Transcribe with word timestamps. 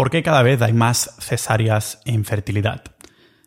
por 0.00 0.08
qué 0.08 0.22
cada 0.22 0.42
vez 0.42 0.62
hay 0.62 0.72
más 0.72 1.14
cesáreas 1.18 2.00
e 2.06 2.12
infertilidad. 2.12 2.82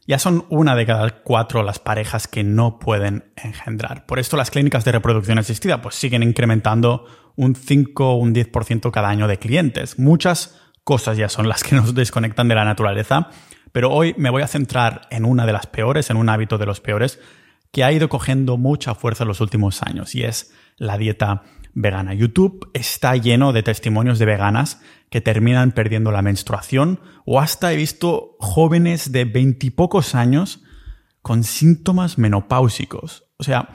Ya 0.05 0.19
son 0.19 0.45
una 0.49 0.75
de 0.75 0.85
cada 0.85 1.09
cuatro 1.23 1.63
las 1.63 1.79
parejas 1.79 2.27
que 2.27 2.43
no 2.43 2.77
pueden 2.77 3.31
engendrar. 3.35 4.05
Por 4.05 4.19
esto 4.19 4.37
las 4.37 4.51
clínicas 4.51 4.85
de 4.85 4.91
reproducción 4.91 5.39
asistida 5.39 5.81
pues 5.81 5.95
siguen 5.95 6.21
incrementando 6.21 7.07
un 7.35 7.55
5 7.55 8.07
o 8.07 8.17
un 8.17 8.35
10% 8.35 8.91
cada 8.91 9.09
año 9.09 9.27
de 9.27 9.39
clientes. 9.39 9.97
Muchas 9.97 10.61
cosas 10.83 11.17
ya 11.17 11.27
son 11.27 11.49
las 11.49 11.63
que 11.63 11.75
nos 11.75 11.95
desconectan 11.95 12.47
de 12.49 12.53
la 12.53 12.65
naturaleza, 12.65 13.31
pero 13.71 13.89
hoy 13.91 14.13
me 14.19 14.29
voy 14.29 14.43
a 14.43 14.47
centrar 14.47 15.07
en 15.09 15.25
una 15.25 15.47
de 15.47 15.53
las 15.53 15.65
peores, 15.65 16.11
en 16.11 16.17
un 16.17 16.29
hábito 16.29 16.59
de 16.59 16.67
los 16.67 16.81
peores, 16.81 17.19
que 17.71 17.83
ha 17.83 17.91
ido 17.91 18.09
cogiendo 18.09 18.57
mucha 18.57 18.93
fuerza 18.93 19.23
en 19.23 19.29
los 19.29 19.41
últimos 19.41 19.81
años 19.81 20.13
y 20.13 20.21
es 20.21 20.53
la 20.77 20.99
dieta 20.99 21.41
vegana. 21.73 22.13
YouTube 22.13 22.69
está 22.73 23.15
lleno 23.15 23.53
de 23.53 23.63
testimonios 23.63 24.19
de 24.19 24.25
veganas 24.25 24.81
que 25.09 25.21
terminan 25.21 25.71
perdiendo 25.71 26.11
la 26.11 26.21
menstruación 26.21 26.99
o 27.25 27.39
hasta 27.39 27.73
he 27.73 27.75
visto 27.75 28.35
jóvenes 28.39 29.11
de 29.11 29.25
veintipocos 29.25 30.15
años 30.15 30.63
con 31.21 31.43
síntomas 31.43 32.17
menopáusicos. 32.17 33.25
O 33.37 33.43
sea, 33.43 33.69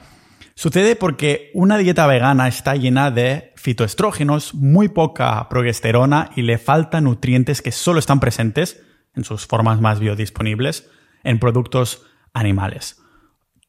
sucede 0.55 0.95
porque 0.95 1.51
una 1.53 1.77
dieta 1.77 2.07
vegana 2.07 2.47
está 2.47 2.75
llena 2.75 3.11
de 3.11 3.53
fitoestrógenos, 3.55 4.53
muy 4.53 4.89
poca 4.89 5.47
progesterona 5.49 6.29
y 6.35 6.43
le 6.43 6.57
faltan 6.57 7.05
nutrientes 7.05 7.61
que 7.61 7.71
solo 7.71 7.99
están 7.99 8.19
presentes 8.19 8.81
en 9.15 9.23
sus 9.23 9.47
formas 9.47 9.81
más 9.81 9.99
biodisponibles 9.99 10.89
en 11.23 11.39
productos 11.39 12.05
animales. 12.33 13.01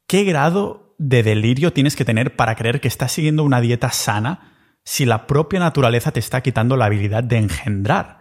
¿Qué 0.07 0.25
grado 0.25 0.90
de 1.01 1.23
delirio 1.23 1.73
tienes 1.73 1.97
que 1.97 2.05
tener 2.05 2.37
para 2.37 2.55
creer 2.57 2.79
que 2.79 2.89
estás 2.89 3.13
siguiendo 3.13 3.43
una 3.43 3.63
dieta 3.63 3.91
sana 3.91 4.53
si 4.85 5.07
la 5.07 5.27
propia 5.27 5.59
naturaleza 5.59 6.13
te 6.13 6.21
está 6.21 6.43
quitando 6.43 6.77
la 6.77 6.85
habilidad 6.85 7.25
de 7.25 7.39
engendrar? 7.39 8.19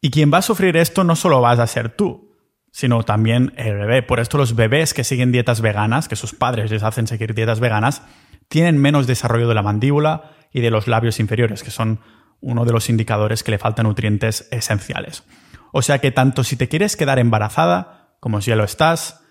Y 0.00 0.10
quien 0.10 0.32
va 0.32 0.38
a 0.38 0.42
sufrir 0.42 0.76
esto 0.76 1.02
no 1.02 1.16
solo 1.16 1.40
vas 1.40 1.58
a 1.58 1.66
ser 1.66 1.88
tú, 1.88 2.36
sino 2.70 3.02
también 3.02 3.52
el 3.56 3.76
bebé. 3.78 4.02
Por 4.04 4.20
esto 4.20 4.38
los 4.38 4.54
bebés 4.54 4.94
que 4.94 5.02
siguen 5.02 5.32
dietas 5.32 5.60
veganas, 5.60 6.06
que 6.06 6.14
sus 6.14 6.34
padres 6.34 6.70
les 6.70 6.84
hacen 6.84 7.08
seguir 7.08 7.34
dietas 7.34 7.58
veganas, 7.58 8.02
tienen 8.48 8.78
menos 8.78 9.08
desarrollo 9.08 9.48
de 9.48 9.54
la 9.54 9.62
mandíbula 9.62 10.30
y 10.52 10.60
de 10.60 10.70
los 10.70 10.86
labios 10.86 11.18
inferiores, 11.18 11.64
que 11.64 11.72
son 11.72 11.98
uno 12.40 12.64
de 12.64 12.72
los 12.72 12.90
indicadores 12.90 13.42
que 13.42 13.50
le 13.50 13.58
faltan 13.58 13.86
nutrientes 13.86 14.46
esenciales. 14.52 15.24
O 15.72 15.82
sea 15.82 15.98
que 15.98 16.12
tanto 16.12 16.44
si 16.44 16.56
te 16.56 16.68
quieres 16.68 16.96
quedar 16.96 17.18
embarazada 17.18 18.16
como 18.20 18.40
si 18.40 18.50
ya 18.50 18.56
lo 18.56 18.62
estás, 18.62 19.23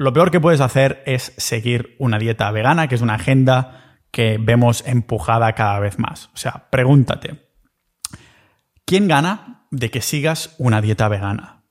lo 0.00 0.14
peor 0.14 0.30
que 0.30 0.40
puedes 0.40 0.62
hacer 0.62 1.02
es 1.04 1.34
seguir 1.36 1.94
una 1.98 2.18
dieta 2.18 2.50
vegana, 2.50 2.88
que 2.88 2.94
es 2.94 3.02
una 3.02 3.16
agenda 3.16 3.98
que 4.10 4.38
vemos 4.40 4.82
empujada 4.86 5.52
cada 5.52 5.78
vez 5.78 5.98
más. 5.98 6.30
O 6.32 6.38
sea, 6.38 6.68
pregúntate, 6.70 7.50
¿quién 8.86 9.08
gana 9.08 9.66
de 9.70 9.90
que 9.90 10.00
sigas 10.00 10.54
una 10.56 10.80
dieta 10.80 11.06
vegana? 11.08 11.64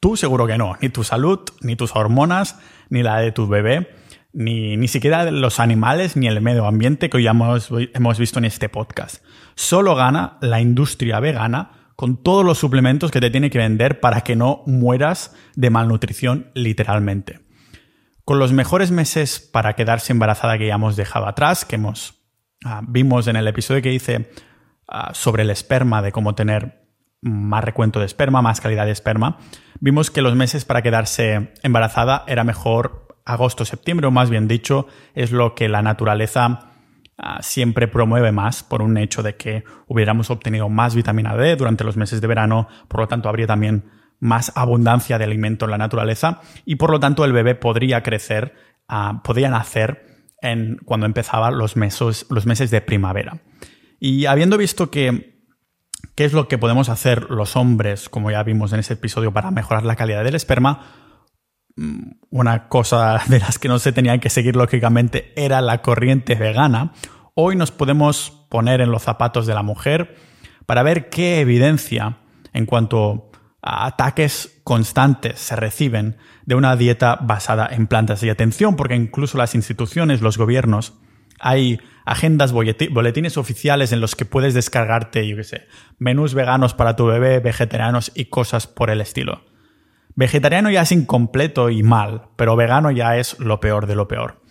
Tú 0.00 0.16
seguro 0.16 0.46
que 0.46 0.56
no, 0.56 0.78
ni 0.80 0.88
tu 0.88 1.04
salud, 1.04 1.40
ni 1.60 1.76
tus 1.76 1.94
hormonas, 1.94 2.58
ni 2.88 3.02
la 3.02 3.18
de 3.18 3.32
tu 3.32 3.46
bebé, 3.46 3.94
ni, 4.32 4.78
ni 4.78 4.88
siquiera 4.88 5.30
los 5.30 5.60
animales, 5.60 6.16
ni 6.16 6.26
el 6.26 6.40
medio 6.40 6.64
ambiente 6.64 7.10
que 7.10 7.18
hoy 7.18 7.26
hemos, 7.26 7.68
hemos 7.70 8.18
visto 8.18 8.38
en 8.38 8.46
este 8.46 8.70
podcast. 8.70 9.22
Solo 9.56 9.94
gana 9.94 10.38
la 10.40 10.62
industria 10.62 11.20
vegana 11.20 11.92
con 11.96 12.22
todos 12.22 12.46
los 12.46 12.56
suplementos 12.56 13.10
que 13.10 13.20
te 13.20 13.28
tiene 13.28 13.50
que 13.50 13.58
vender 13.58 14.00
para 14.00 14.22
que 14.22 14.36
no 14.36 14.62
mueras 14.64 15.36
de 15.54 15.68
malnutrición 15.68 16.50
literalmente. 16.54 17.46
Con 18.28 18.38
los 18.38 18.52
mejores 18.52 18.90
meses 18.90 19.40
para 19.40 19.72
quedarse 19.72 20.12
embarazada 20.12 20.58
que 20.58 20.66
ya 20.66 20.74
hemos 20.74 20.96
dejado 20.96 21.26
atrás, 21.26 21.64
que 21.64 21.76
hemos 21.76 22.20
ah, 22.62 22.82
vimos 22.86 23.26
en 23.26 23.36
el 23.36 23.48
episodio 23.48 23.80
que 23.80 23.90
hice 23.90 24.30
ah, 24.86 25.12
sobre 25.14 25.44
el 25.44 25.48
esperma, 25.48 26.02
de 26.02 26.12
cómo 26.12 26.34
tener 26.34 26.90
más 27.22 27.64
recuento 27.64 28.00
de 28.00 28.04
esperma, 28.04 28.42
más 28.42 28.60
calidad 28.60 28.84
de 28.84 28.92
esperma, 28.92 29.38
vimos 29.80 30.10
que 30.10 30.20
los 30.20 30.36
meses 30.36 30.66
para 30.66 30.82
quedarse 30.82 31.54
embarazada 31.62 32.24
era 32.26 32.44
mejor 32.44 33.16
agosto, 33.24 33.64
septiembre, 33.64 34.08
o 34.08 34.10
más 34.10 34.28
bien 34.28 34.46
dicho, 34.46 34.88
es 35.14 35.32
lo 35.32 35.54
que 35.54 35.70
la 35.70 35.80
naturaleza 35.80 36.72
ah, 37.16 37.38
siempre 37.40 37.88
promueve 37.88 38.30
más 38.30 38.62
por 38.62 38.82
un 38.82 38.98
hecho 38.98 39.22
de 39.22 39.36
que 39.36 39.64
hubiéramos 39.86 40.28
obtenido 40.28 40.68
más 40.68 40.94
vitamina 40.94 41.34
D 41.34 41.56
durante 41.56 41.82
los 41.82 41.96
meses 41.96 42.20
de 42.20 42.26
verano, 42.26 42.68
por 42.88 43.00
lo 43.00 43.08
tanto 43.08 43.30
habría 43.30 43.46
también 43.46 43.84
más 44.20 44.52
abundancia 44.54 45.18
de 45.18 45.24
alimento 45.24 45.64
en 45.64 45.72
la 45.72 45.78
naturaleza 45.78 46.40
y 46.64 46.76
por 46.76 46.90
lo 46.90 47.00
tanto 47.00 47.24
el 47.24 47.32
bebé 47.32 47.54
podría 47.54 48.02
crecer, 48.02 48.54
uh, 48.88 49.22
podría 49.22 49.48
nacer 49.48 50.06
en, 50.40 50.78
cuando 50.84 51.06
empezaban 51.06 51.58
los 51.58 51.76
meses, 51.76 52.26
los 52.30 52.46
meses 52.46 52.70
de 52.70 52.80
primavera. 52.80 53.40
Y 54.00 54.26
habiendo 54.26 54.56
visto 54.56 54.90
que 54.90 55.38
qué 56.14 56.24
es 56.24 56.32
lo 56.32 56.48
que 56.48 56.58
podemos 56.58 56.88
hacer 56.88 57.30
los 57.30 57.56
hombres, 57.56 58.08
como 58.08 58.30
ya 58.30 58.42
vimos 58.42 58.72
en 58.72 58.80
ese 58.80 58.94
episodio, 58.94 59.32
para 59.32 59.50
mejorar 59.50 59.84
la 59.84 59.96
calidad 59.96 60.24
del 60.24 60.34
esperma, 60.34 60.84
mm, 61.76 62.10
una 62.30 62.68
cosa 62.68 63.22
de 63.28 63.38
las 63.40 63.58
que 63.58 63.68
no 63.68 63.78
se 63.78 63.92
tenían 63.92 64.20
que 64.20 64.30
seguir 64.30 64.56
lógicamente 64.56 65.32
era 65.36 65.60
la 65.60 65.82
corriente 65.82 66.34
vegana. 66.34 66.92
Hoy 67.34 67.56
nos 67.56 67.70
podemos 67.70 68.46
poner 68.48 68.80
en 68.80 68.90
los 68.90 69.02
zapatos 69.02 69.46
de 69.46 69.54
la 69.54 69.62
mujer 69.62 70.16
para 70.66 70.82
ver 70.82 71.08
qué 71.08 71.40
evidencia 71.40 72.18
en 72.52 72.66
cuanto 72.66 73.27
ataques 73.68 74.60
constantes 74.64 75.38
se 75.38 75.56
reciben 75.56 76.16
de 76.46 76.54
una 76.54 76.76
dieta 76.76 77.18
basada 77.20 77.68
en 77.70 77.86
plantas. 77.86 78.22
Y 78.22 78.30
atención, 78.30 78.76
porque 78.76 78.96
incluso 78.96 79.36
las 79.36 79.54
instituciones, 79.54 80.22
los 80.22 80.38
gobiernos, 80.38 80.94
hay 81.40 81.80
agendas, 82.04 82.52
boletines 82.52 83.36
oficiales 83.36 83.92
en 83.92 84.00
los 84.00 84.16
que 84.16 84.24
puedes 84.24 84.54
descargarte, 84.54 85.28
yo 85.28 85.36
qué 85.36 85.44
sé, 85.44 85.66
menús 85.98 86.34
veganos 86.34 86.74
para 86.74 86.96
tu 86.96 87.06
bebé, 87.06 87.38
vegetarianos 87.40 88.10
y 88.14 88.26
cosas 88.26 88.66
por 88.66 88.90
el 88.90 89.00
estilo. 89.00 89.44
Vegetariano 90.14 90.70
ya 90.70 90.82
es 90.82 90.90
incompleto 90.90 91.70
y 91.70 91.82
mal, 91.82 92.28
pero 92.36 92.56
vegano 92.56 92.90
ya 92.90 93.16
es 93.18 93.38
lo 93.38 93.60
peor 93.60 93.86
de 93.86 93.94
lo 93.94 94.08
peor. 94.08 94.42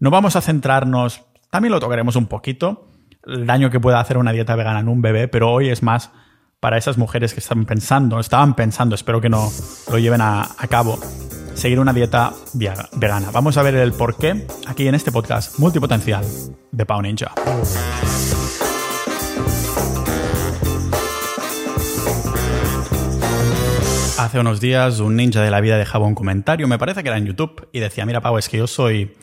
No 0.00 0.10
vamos 0.10 0.36
a 0.36 0.40
centrarnos, 0.40 1.24
también 1.50 1.72
lo 1.72 1.80
tocaremos 1.80 2.16
un 2.16 2.26
poquito, 2.26 2.90
el 3.24 3.46
daño 3.46 3.70
que 3.70 3.80
puede 3.80 3.96
hacer 3.96 4.18
una 4.18 4.32
dieta 4.32 4.56
vegana 4.56 4.80
en 4.80 4.88
un 4.88 5.00
bebé, 5.00 5.28
pero 5.28 5.50
hoy 5.50 5.70
es 5.70 5.82
más 5.82 6.10
para 6.64 6.78
esas 6.78 6.96
mujeres 6.96 7.34
que 7.34 7.40
están 7.40 7.66
pensando, 7.66 8.18
estaban 8.18 8.56
pensando, 8.56 8.94
espero 8.94 9.20
que 9.20 9.28
no 9.28 9.52
lo 9.90 9.98
lleven 9.98 10.22
a, 10.22 10.48
cabo, 10.70 10.98
seguir 11.52 11.78
una 11.78 11.92
dieta 11.92 12.32
vegana. 12.54 13.30
Vamos 13.30 13.58
a 13.58 13.62
ver 13.62 13.74
el 13.74 13.92
por 13.92 14.16
qué 14.16 14.46
aquí 14.66 14.88
en 14.88 14.94
este 14.94 15.12
podcast 15.12 15.58
multipotencial 15.58 16.24
de 16.72 16.86
Pau 16.86 17.02
Ninja. 17.02 17.34
Hace 24.18 24.40
unos 24.40 24.58
días 24.58 25.00
un 25.00 25.16
ninja 25.16 25.42
de 25.42 25.50
la 25.50 25.60
vida 25.60 25.76
dejaba 25.76 26.06
un 26.06 26.14
comentario, 26.14 26.66
me 26.66 26.78
parece 26.78 27.02
que 27.02 27.10
era 27.10 27.18
en 27.18 27.26
YouTube, 27.26 27.68
y 27.72 27.80
decía, 27.80 28.06
mira 28.06 28.22
Pau, 28.22 28.38
es 28.38 28.48
que 28.48 28.56
yo 28.56 28.66
soy 28.66 29.14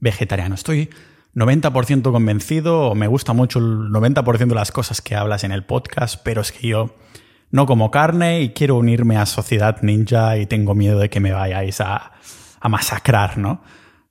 vegetariano, 0.00 0.54
estoy 0.54 0.90
90% 1.34 2.10
convencido 2.12 2.90
o 2.90 2.94
me 2.94 3.06
gusta 3.06 3.32
mucho 3.32 3.58
el 3.58 3.90
90% 3.90 4.48
de 4.48 4.54
las 4.54 4.72
cosas 4.72 5.00
que 5.00 5.14
hablas 5.14 5.44
en 5.44 5.52
el 5.52 5.64
podcast, 5.64 6.20
pero 6.24 6.40
es 6.40 6.52
que 6.52 6.68
yo 6.68 6.94
no 7.50 7.66
como 7.66 7.90
carne 7.90 8.42
y 8.42 8.50
quiero 8.50 8.76
unirme 8.76 9.16
a 9.16 9.26
Sociedad 9.26 9.82
Ninja 9.82 10.36
y 10.38 10.46
tengo 10.46 10.74
miedo 10.74 10.98
de 10.98 11.10
que 11.10 11.20
me 11.20 11.32
vayáis 11.32 11.80
a, 11.80 12.12
a 12.60 12.68
masacrar, 12.68 13.38
¿no? 13.38 13.62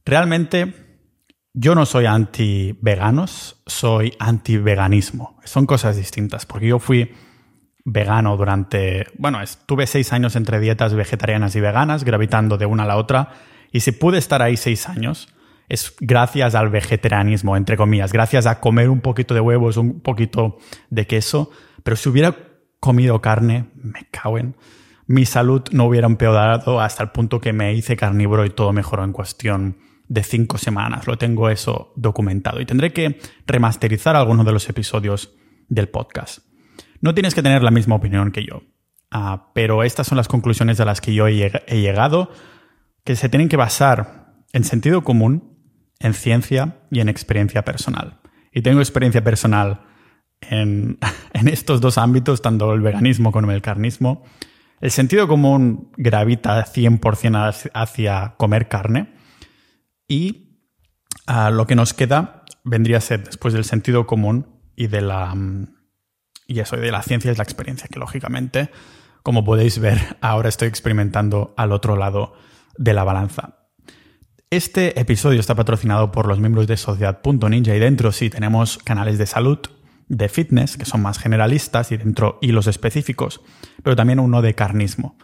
Realmente 0.06 0.74
yo 1.54 1.76
no 1.76 1.86
soy 1.86 2.06
anti-veganos, 2.06 3.62
soy 3.66 4.14
anti-veganismo. 4.20 5.40
Son 5.44 5.66
cosas 5.66 5.98
distintas, 5.98 6.46
porque 6.46 6.68
yo 6.68 6.80
fui 6.80 7.12
vegano 7.86 8.38
durante, 8.38 9.08
bueno, 9.18 9.42
estuve 9.42 9.88
seis 9.88 10.14
años 10.14 10.36
entre 10.36 10.60
dietas 10.60 10.94
vegetarianas 10.94 11.56
y 11.56 11.60
veganas, 11.60 12.04
gravitando 12.04 12.58
de 12.58 12.66
una 12.66 12.84
a 12.84 12.88
la 12.88 12.98
otra, 12.98 13.34
y 13.72 13.82
si 13.82 13.92
pude 13.92 14.18
estar 14.18 14.42
ahí 14.42 14.58
seis 14.58 14.88
años, 14.88 15.34
es 15.70 15.96
gracias 16.00 16.56
al 16.56 16.70
vegetarianismo, 16.70 17.56
entre 17.56 17.78
comillas, 17.78 18.12
gracias 18.12 18.48
a 18.48 18.60
comer 18.60 18.90
un 18.90 19.02
poquito 19.02 19.36
de 19.36 19.40
huevos, 19.40 19.78
un 19.78 20.02
poquito 20.02 20.58
de 20.90 21.06
queso. 21.06 21.52
Pero 21.84 21.96
si 21.96 22.10
hubiera 22.10 22.36
comido 22.80 23.22
carne, 23.22 23.70
me 23.76 24.08
cago 24.12 24.40
en. 24.40 24.56
Mi 25.06 25.26
salud 25.26 25.64
no 25.72 25.86
hubiera 25.86 26.08
empeorado 26.08 26.82
hasta 26.82 27.04
el 27.04 27.10
punto 27.10 27.40
que 27.40 27.54
me 27.54 27.74
hice 27.74 27.96
carnívoro 27.96 28.46
y 28.46 28.50
todo 28.50 28.74
mejoró 28.74 29.04
en 29.04 29.14
cuestión 29.14 29.78
de 30.08 30.24
cinco 30.24 30.58
semanas. 30.58 31.08
Lo 31.08 31.18
tengo 31.18 31.50
eso 31.50 31.94
documentado. 31.96 32.60
Y 32.60 32.66
tendré 32.66 32.92
que 32.92 33.20
remasterizar 33.46 34.16
algunos 34.16 34.46
de 34.46 34.52
los 34.52 34.68
episodios 34.70 35.36
del 35.68 35.88
podcast. 35.88 36.40
No 37.02 37.14
tienes 37.14 37.36
que 37.36 37.44
tener 37.44 37.64
la 37.64 37.72
misma 37.72 37.96
opinión 37.96 38.32
que 38.32 38.44
yo. 38.44 38.64
Ah, 39.12 39.52
pero 39.54 39.84
estas 39.84 40.08
son 40.08 40.18
las 40.18 40.28
conclusiones 40.28 40.80
a 40.80 40.86
las 40.86 41.00
que 41.00 41.14
yo 41.14 41.28
he 41.28 41.82
llegado, 41.82 42.32
que 43.04 43.16
se 43.16 43.30
tienen 43.30 43.50
que 43.50 43.58
basar 43.58 44.44
en 44.52 44.64
sentido 44.64 45.04
común 45.04 45.59
en 46.00 46.14
ciencia 46.14 46.80
y 46.92 47.00
en 47.00 47.10
experiencia 47.10 47.64
personal. 47.64 48.20
Y 48.52 48.62
tengo 48.62 48.80
experiencia 48.80 49.24
personal 49.24 49.82
en, 50.42 50.98
estos 51.34 51.82
dos 51.82 51.98
ámbitos, 51.98 52.42
tanto 52.42 52.74
el 52.74 52.82
veganismo 52.82 53.32
como 53.32 53.52
el 53.52 53.62
carnismo. 53.62 54.24
El 54.82 54.92
sentido 54.92 55.28
común 55.28 55.92
gravita 55.98 56.66
100% 56.66 57.72
hacia 57.74 58.36
comer 58.38 58.70
carne 58.70 59.14
y 60.08 60.62
ah, 61.28 61.52
lo 61.52 61.68
que 61.68 61.76
nos 61.76 61.94
queda 61.94 62.46
vendría 62.64 62.98
a 62.98 63.02
ser 63.02 63.26
después 63.26 63.54
del 63.54 63.66
sentido 63.66 64.08
común 64.08 64.62
y 64.76 64.88
de 64.88 65.02
la 65.02 65.36
y 66.48 66.60
eso 66.62 66.78
de 66.78 66.92
la 66.92 67.04
ciencia 67.04 67.30
es 67.30 67.38
la 67.38 67.44
experiencia 67.44 67.90
que 67.92 68.00
lógicamente 68.00 68.72
como 69.24 69.44
podéis 69.44 69.80
ver, 69.80 70.18
ahora 70.22 70.50
estoy 70.50 70.68
experimentando 70.68 71.54
al 71.58 71.72
otro 71.72 71.96
lado 71.96 72.34
de 72.78 72.94
la 72.94 73.04
balanza. 73.04 73.59
Este 74.52 75.00
episodio 75.00 75.40
está 75.40 75.54
patrocinado 75.54 76.12
por 76.12 76.26
los 76.26 76.40
miembros 76.40 76.66
de 76.66 76.76
Sociedad.ninja 76.76 77.76
y 77.76 77.80
dentro 77.80 78.12
sí 78.12 78.32
tenemos 78.32 78.80
canales 78.80 79.20
de 79.20 79.28
salud, 79.28 79.60
de 80.08 80.28
fitness, 80.28 80.76
que 80.76 80.86
son 80.86 81.04
más 81.04 81.20
generalistas 81.20 81.92
y 81.92 81.98
dentro 81.98 82.40
hilos 82.42 82.66
específicos, 82.66 83.42
pero 83.84 83.96
también 83.96 84.20
uno 84.20 84.42
de 84.42 84.56
carnismo, 84.56 85.20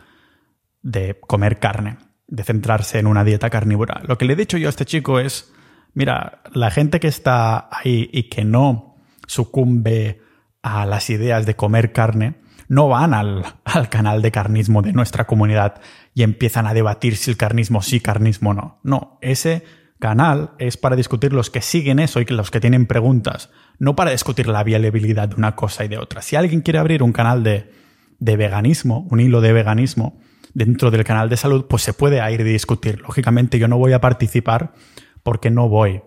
de 0.83 1.19
comer 1.22 1.57
carne, 1.57 1.98
de 2.27 2.44
centrarse 2.44 3.00
en 3.00 3.07
una 3.07 3.24
dieta 3.24 3.50
carnívora. 3.50 4.04
Lo 4.06 4.19
que 4.19 4.25
le 4.25 4.33
he 4.33 4.36
dicho 4.36 4.60
yo 4.60 4.68
a 4.68 4.69
este 4.69 4.86
chico 4.86 5.19
es, 5.19 5.51
mira, 5.95 6.44
la 6.54 6.69
gente 6.69 7.00
que 7.00 7.07
está 7.07 7.68
ahí 7.72 8.07
y 8.13 8.30
que 8.30 8.45
no 8.45 8.98
sucumbe 9.25 10.22
a 10.62 10.86
las 10.86 11.10
ideas 11.10 11.48
de 11.48 11.56
comer 11.56 11.94
carne, 11.94 12.42
no 12.67 12.88
van 12.88 13.13
al, 13.13 13.45
canal 13.89 14.21
de 14.21 14.31
carnismo 14.31 14.81
de 14.81 14.94
nuestra 14.94 15.25
comunidad 15.25 15.81
y 16.13 16.23
empiezan 16.23 16.67
a 16.67 16.73
debatir 16.73 17.15
si 17.15 17.31
el 17.31 17.38
carnismo 17.38 17.81
sí, 17.81 18.00
carnismo 18.00 18.53
no. 18.53 18.79
No, 18.83 19.17
ese 19.21 19.63
canal 20.00 20.51
es 20.59 20.77
para 20.77 20.95
discutir 20.95 21.33
los 21.33 21.50
que 21.50 21.62
siguen 21.62 22.00
eso 22.00 22.19
y 22.19 22.25
los 22.25 22.51
que 22.51 22.59
tienen 22.59 22.85
preguntas, 22.85 23.50
no 23.79 23.95
para 23.95 24.12
discutir 24.12 24.47
la 24.47 24.63
viabilidad 24.63 25.29
de 25.29 25.35
una 25.35 25.56
cosa 25.56 25.85
y 25.85 25.88
de 25.88 25.97
otra. 25.97 26.21
Si 26.21 26.35
alguien 26.35 26.62
quiere 26.62 26.79
abrir 26.79 27.03
un 27.03 27.13
canal 27.13 27.44
de, 27.44 27.71
de 28.19 28.38
veganismo, 28.38 29.07
un 29.09 29.19
hilo 29.19 29.41
de 29.41 29.53
veganismo, 29.53 30.19
dentro 30.53 30.89
del 30.89 31.03
canal 31.03 31.29
de 31.29 31.38
salud, 31.38 31.65
pues 31.69 31.83
se 31.83 31.94
puede 31.94 32.31
ir 32.31 32.41
y 32.41 32.44
discutir. 32.45 33.01
Lógicamente 33.01 33.59
yo 33.59 33.67
no 33.67 33.77
voy 33.77 33.91
a 33.91 34.00
participar 34.00 34.73
porque 35.21 35.50
no 35.50 35.67
voy 35.67 36.01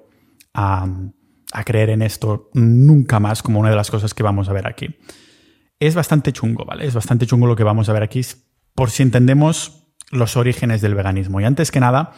a, 0.54 0.86
a 1.52 1.64
creer 1.64 1.90
en 1.90 2.00
esto 2.00 2.48
nunca 2.54 3.20
más 3.20 3.42
como 3.42 3.60
una 3.60 3.68
de 3.68 3.76
las 3.76 3.90
cosas 3.90 4.14
que 4.14 4.22
vamos 4.22 4.48
a 4.48 4.54
ver 4.54 4.66
aquí 4.66 4.96
es 5.80 5.94
bastante 5.94 6.32
chungo, 6.32 6.64
¿vale? 6.64 6.86
Es 6.86 6.94
bastante 6.94 7.26
chungo 7.26 7.46
lo 7.46 7.56
que 7.56 7.64
vamos 7.64 7.88
a 7.88 7.92
ver 7.92 8.02
aquí 8.02 8.20
por 8.74 8.90
si 8.90 9.02
entendemos 9.02 9.86
los 10.10 10.36
orígenes 10.36 10.80
del 10.80 10.94
veganismo. 10.94 11.40
Y 11.40 11.44
antes 11.44 11.70
que 11.70 11.80
nada, 11.80 12.12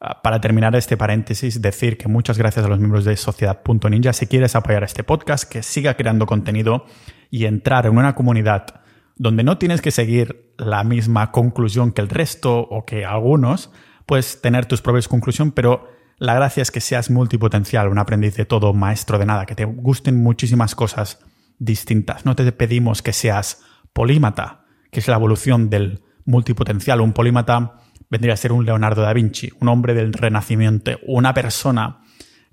ah, 0.00 0.22
para 0.22 0.40
terminar 0.40 0.74
este 0.76 0.96
paréntesis, 0.96 1.60
decir 1.60 1.96
que 1.96 2.08
muchas 2.08 2.38
gracias 2.38 2.64
a 2.64 2.68
los 2.68 2.78
miembros 2.78 3.04
de 3.04 3.16
Sociedad.ninja. 3.16 4.12
Si 4.12 4.26
quieres 4.26 4.54
apoyar 4.54 4.84
este 4.84 5.04
podcast, 5.04 5.50
que 5.50 5.62
siga 5.62 5.94
creando 5.94 6.26
contenido 6.26 6.86
y 7.30 7.46
entrar 7.46 7.86
en 7.86 7.96
una 7.96 8.14
comunidad 8.14 8.82
donde 9.16 9.44
no 9.44 9.58
tienes 9.58 9.80
que 9.80 9.90
seguir 9.90 10.52
la 10.58 10.84
misma 10.84 11.30
conclusión 11.30 11.92
que 11.92 12.00
el 12.00 12.08
resto 12.08 12.58
o 12.58 12.84
que 12.84 13.04
algunos, 13.04 13.70
puedes 14.06 14.40
tener 14.40 14.66
tus 14.66 14.82
propias 14.82 15.08
conclusiones, 15.08 15.54
pero 15.54 15.88
la 16.18 16.34
gracia 16.34 16.62
es 16.62 16.70
que 16.70 16.80
seas 16.80 17.10
multipotencial, 17.10 17.88
un 17.88 17.98
aprendiz 17.98 18.36
de 18.36 18.44
todo, 18.44 18.72
maestro 18.72 19.18
de 19.18 19.26
nada, 19.26 19.46
que 19.46 19.54
te 19.54 19.64
gusten 19.64 20.22
muchísimas 20.22 20.74
cosas 20.74 21.20
distintas. 21.64 22.24
No 22.24 22.36
te 22.36 22.50
pedimos 22.52 23.02
que 23.02 23.12
seas 23.12 23.62
polímata, 23.92 24.64
que 24.90 25.00
es 25.00 25.08
la 25.08 25.16
evolución 25.16 25.70
del 25.70 26.02
multipotencial. 26.24 27.00
Un 27.00 27.12
polímata 27.12 27.80
vendría 28.10 28.34
a 28.34 28.36
ser 28.36 28.52
un 28.52 28.64
Leonardo 28.64 29.02
da 29.02 29.12
Vinci, 29.12 29.50
un 29.60 29.68
hombre 29.68 29.94
del 29.94 30.12
Renacimiento, 30.12 30.92
una 31.06 31.34
persona 31.34 32.00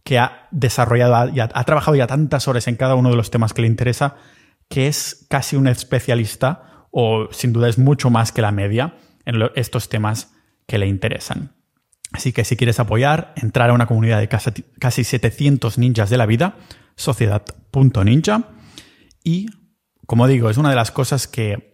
que 0.04 0.18
ha 0.18 0.48
desarrollado 0.52 1.30
y 1.34 1.40
ha, 1.40 1.48
trabajado 1.48 1.96
ya 1.96 2.08
tantas 2.08 2.48
horas 2.48 2.68
en 2.68 2.76
cada 2.76 2.96
uno 2.96 3.10
de 3.10 3.16
los 3.16 3.30
temas 3.30 3.54
que 3.54 3.62
le 3.62 3.68
interesa, 3.68 4.16
que 4.70 4.88
es 4.88 5.26
casi 5.30 5.56
un 5.56 5.68
especialista 5.68 6.88
o 6.92 7.28
sin 7.32 7.54
duda 7.54 7.70
es 7.70 7.78
mucho 7.78 8.10
más 8.10 8.32
que 8.32 8.42
la 8.42 8.52
media 8.52 8.96
en 9.26 9.36
estos 9.56 9.90
temas 9.90 10.34
que 10.66 10.78
le 10.78 10.88
interesan. 10.88 11.52
Así 12.12 12.34
que 12.34 12.44
si 12.44 12.58
quieres 12.58 12.80
apoyar, 12.80 13.34
entrar 13.38 13.70
a 13.70 13.74
una 13.74 13.86
comunidad 13.86 14.20
de 14.20 14.28
casi, 14.28 14.52
casi 14.80 15.04
700 15.04 15.78
ninjas 15.78 16.10
de 16.10 16.18
la 16.18 16.26
vida, 16.26 16.56
sociedad.ninja 16.96 18.50
y, 19.24 19.48
como 20.06 20.28
digo, 20.28 20.50
es 20.50 20.58
una 20.58 20.70
de 20.70 20.76
las 20.76 20.92
cosas 20.92 21.28
que 21.28 21.72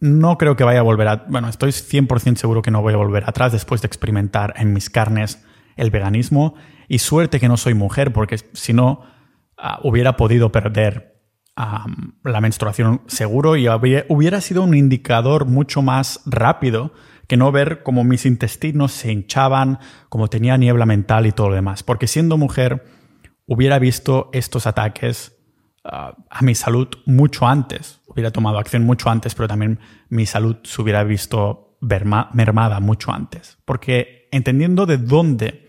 no 0.00 0.38
creo 0.38 0.56
que 0.56 0.64
vaya 0.64 0.80
a 0.80 0.84
volver 0.84 1.08
a... 1.08 1.16
Bueno, 1.28 1.48
estoy 1.48 1.70
100% 1.70 2.36
seguro 2.36 2.62
que 2.62 2.70
no 2.70 2.82
voy 2.82 2.94
a 2.94 2.96
volver 2.96 3.24
atrás 3.26 3.52
después 3.52 3.82
de 3.82 3.86
experimentar 3.86 4.54
en 4.56 4.72
mis 4.72 4.88
carnes 4.88 5.44
el 5.76 5.90
veganismo. 5.90 6.54
Y 6.88 6.98
suerte 6.98 7.38
que 7.38 7.48
no 7.48 7.56
soy 7.56 7.74
mujer, 7.74 8.12
porque 8.12 8.38
si 8.54 8.72
no, 8.72 9.02
ah, 9.56 9.78
hubiera 9.82 10.16
podido 10.16 10.50
perder 10.50 11.10
la 12.24 12.40
menstruación 12.40 13.02
seguro 13.06 13.56
y 13.56 13.68
hubiera 14.08 14.40
sido 14.40 14.62
un 14.62 14.74
indicador 14.74 15.44
mucho 15.44 15.82
más 15.82 16.22
rápido 16.24 16.92
que 17.26 17.36
no 17.36 17.52
ver 17.52 17.82
cómo 17.82 18.02
mis 18.02 18.24
intestinos 18.24 18.92
se 18.92 19.12
hinchaban, 19.12 19.78
como 20.08 20.28
tenía 20.28 20.56
niebla 20.56 20.86
mental 20.86 21.26
y 21.26 21.32
todo 21.32 21.50
lo 21.50 21.54
demás. 21.54 21.82
Porque 21.82 22.06
siendo 22.06 22.38
mujer, 22.38 22.84
hubiera 23.46 23.78
visto 23.78 24.30
estos 24.32 24.66
ataques 24.66 25.36
a 25.84 26.42
mi 26.42 26.54
salud 26.54 26.88
mucho 27.06 27.46
antes. 27.46 28.00
Hubiera 28.06 28.30
tomado 28.30 28.58
acción 28.58 28.84
mucho 28.84 29.08
antes, 29.10 29.34
pero 29.34 29.48
también 29.48 29.80
mi 30.08 30.26
salud 30.26 30.56
se 30.62 30.82
hubiera 30.82 31.04
visto 31.04 31.70
mermada 31.80 32.80
mucho 32.80 33.12
antes. 33.12 33.58
Porque 33.64 34.28
entendiendo 34.30 34.86
de 34.86 34.98
dónde 34.98 35.68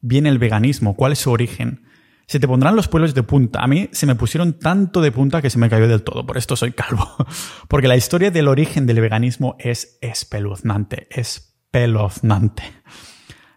viene 0.00 0.28
el 0.28 0.38
veganismo, 0.38 0.94
cuál 0.94 1.12
es 1.12 1.20
su 1.20 1.30
origen, 1.30 1.86
se 2.26 2.40
te 2.40 2.48
pondrán 2.48 2.76
los 2.76 2.88
pelos 2.88 3.14
de 3.14 3.22
punta. 3.22 3.60
A 3.60 3.66
mí 3.66 3.88
se 3.92 4.06
me 4.06 4.16
pusieron 4.16 4.58
tanto 4.58 5.00
de 5.00 5.12
punta 5.12 5.40
que 5.40 5.50
se 5.50 5.58
me 5.58 5.70
cayó 5.70 5.88
del 5.88 6.02
todo, 6.02 6.26
por 6.26 6.36
esto 6.36 6.56
soy 6.56 6.72
calvo. 6.72 7.08
Porque 7.68 7.88
la 7.88 7.96
historia 7.96 8.30
del 8.30 8.48
origen 8.48 8.86
del 8.86 9.00
veganismo 9.00 9.56
es 9.58 9.98
espeluznante, 10.00 11.06
espeluznante. 11.10 12.64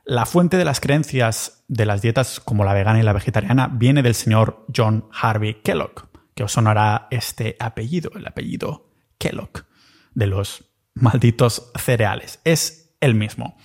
La 0.06 0.26
fuente 0.26 0.58
de 0.58 0.66
las 0.66 0.80
creencias 0.80 1.59
de 1.70 1.86
las 1.86 2.02
dietas 2.02 2.40
como 2.40 2.66
la 2.66 2.74
vegana 2.74 3.00
y 3.00 3.04
la 3.04 3.14
vegetariana 3.14 3.70
viene 3.72 4.02
del 4.02 4.16
señor 4.16 4.66
John 4.76 5.06
Harvey 5.14 5.62
Kellogg, 5.64 6.10
que 6.36 6.44
os 6.44 6.52
sonará 6.52 7.08
este 7.12 7.56
apellido, 7.60 8.12
el 8.16 8.28
apellido 8.28 8.90
Kellogg, 9.20 9.66
de 10.14 10.28
los 10.28 10.66
malditos 10.96 11.72
cereales. 11.78 12.42
Es 12.44 12.96
el 13.00 13.14
mismo. 13.14 13.56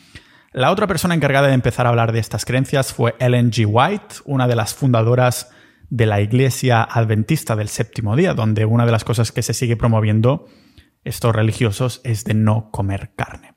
La 0.52 0.70
otra 0.70 0.86
persona 0.86 1.14
encargada 1.14 1.48
de 1.48 1.54
empezar 1.54 1.86
a 1.86 1.88
hablar 1.88 2.12
de 2.12 2.20
estas 2.20 2.44
creencias 2.44 2.92
fue 2.92 3.16
Ellen 3.18 3.50
G. 3.50 3.66
White, 3.66 4.16
una 4.26 4.46
de 4.46 4.54
las 4.54 4.74
fundadoras 4.74 5.50
de 5.88 6.06
la 6.06 6.20
Iglesia 6.20 6.82
Adventista 6.82 7.56
del 7.56 7.68
Séptimo 7.68 8.16
Día, 8.16 8.34
donde 8.34 8.66
una 8.66 8.84
de 8.84 8.92
las 8.92 9.04
cosas 9.04 9.32
que 9.32 9.42
se 9.42 9.54
sigue 9.54 9.76
promoviendo 9.76 10.46
estos 11.04 11.34
religiosos 11.34 12.02
es 12.04 12.24
de 12.24 12.34
no 12.34 12.70
comer 12.70 13.12
carne. 13.16 13.54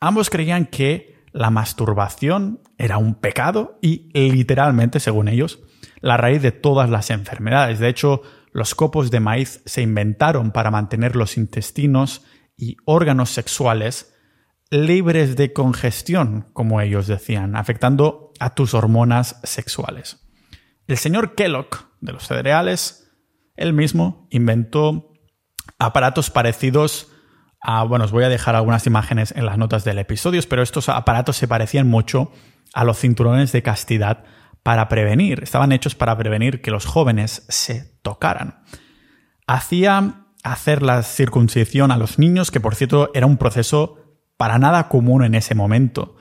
Ambos 0.00 0.30
creían 0.30 0.66
que 0.66 1.13
la 1.34 1.50
masturbación 1.50 2.60
era 2.78 2.96
un 2.96 3.16
pecado 3.16 3.78
y 3.82 4.08
literalmente, 4.14 5.00
según 5.00 5.26
ellos, 5.26 5.58
la 6.00 6.16
raíz 6.16 6.40
de 6.40 6.52
todas 6.52 6.88
las 6.88 7.10
enfermedades. 7.10 7.80
De 7.80 7.88
hecho, 7.88 8.22
los 8.52 8.76
copos 8.76 9.10
de 9.10 9.18
maíz 9.18 9.60
se 9.66 9.82
inventaron 9.82 10.52
para 10.52 10.70
mantener 10.70 11.16
los 11.16 11.36
intestinos 11.36 12.22
y 12.56 12.76
órganos 12.84 13.30
sexuales 13.30 14.14
libres 14.70 15.34
de 15.34 15.52
congestión, 15.52 16.46
como 16.52 16.80
ellos 16.80 17.08
decían, 17.08 17.56
afectando 17.56 18.32
a 18.38 18.54
tus 18.54 18.72
hormonas 18.72 19.40
sexuales. 19.42 20.24
El 20.86 20.98
señor 20.98 21.34
Kellogg, 21.34 21.88
de 22.00 22.12
los 22.12 22.28
cereales, 22.28 23.10
él 23.56 23.72
mismo 23.72 24.28
inventó 24.30 25.12
aparatos 25.80 26.30
parecidos 26.30 27.08
bueno, 27.86 28.04
os 28.04 28.12
voy 28.12 28.24
a 28.24 28.28
dejar 28.28 28.56
algunas 28.56 28.86
imágenes 28.86 29.32
en 29.36 29.46
las 29.46 29.58
notas 29.58 29.84
del 29.84 29.98
episodio, 29.98 30.40
pero 30.48 30.62
estos 30.62 30.88
aparatos 30.88 31.36
se 31.36 31.48
parecían 31.48 31.88
mucho 31.88 32.30
a 32.74 32.84
los 32.84 32.98
cinturones 32.98 33.52
de 33.52 33.62
castidad 33.62 34.24
para 34.62 34.88
prevenir, 34.88 35.42
estaban 35.42 35.72
hechos 35.72 35.94
para 35.94 36.16
prevenir 36.16 36.62
que 36.62 36.70
los 36.70 36.86
jóvenes 36.86 37.44
se 37.48 37.98
tocaran. 38.02 38.62
Hacía 39.46 40.26
hacer 40.42 40.82
la 40.82 41.02
circuncisión 41.02 41.90
a 41.90 41.96
los 41.96 42.18
niños, 42.18 42.50
que 42.50 42.60
por 42.60 42.74
cierto 42.74 43.10
era 43.14 43.26
un 43.26 43.36
proceso 43.36 43.98
para 44.36 44.58
nada 44.58 44.88
común 44.88 45.24
en 45.24 45.34
ese 45.34 45.54
momento. 45.54 46.16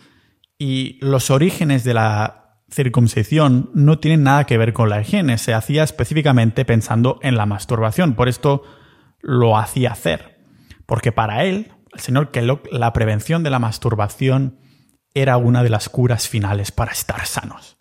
Y 0.57 0.97
los 1.01 1.29
orígenes 1.29 1.83
de 1.83 1.93
la 1.93 2.59
circuncisión 2.69 3.69
no 3.73 3.99
tienen 3.99 4.23
nada 4.23 4.45
que 4.45 4.57
ver 4.57 4.73
con 4.73 4.89
la 4.89 5.01
higiene, 5.01 5.37
se 5.37 5.53
hacía 5.53 5.83
específicamente 5.83 6.65
pensando 6.65 7.19
en 7.21 7.37
la 7.37 7.45
masturbación, 7.45 8.13
por 8.13 8.29
esto 8.29 8.63
lo 9.21 9.57
hacía 9.57 9.91
hacer. 9.91 10.32
Porque 10.93 11.11
para 11.11 11.43
él, 11.43 11.71
el 11.91 11.99
señor 12.01 12.29
Kellogg, 12.29 12.71
la 12.71 12.93
prevención 12.93 13.41
de 13.41 13.49
la 13.49 13.57
masturbación 13.57 14.59
era 15.15 15.37
una 15.37 15.63
de 15.63 15.71
las 15.71 15.89
curas 15.89 16.27
finales 16.27 16.71
para 16.71 16.91
estar 16.91 17.25
sanos. 17.25 17.79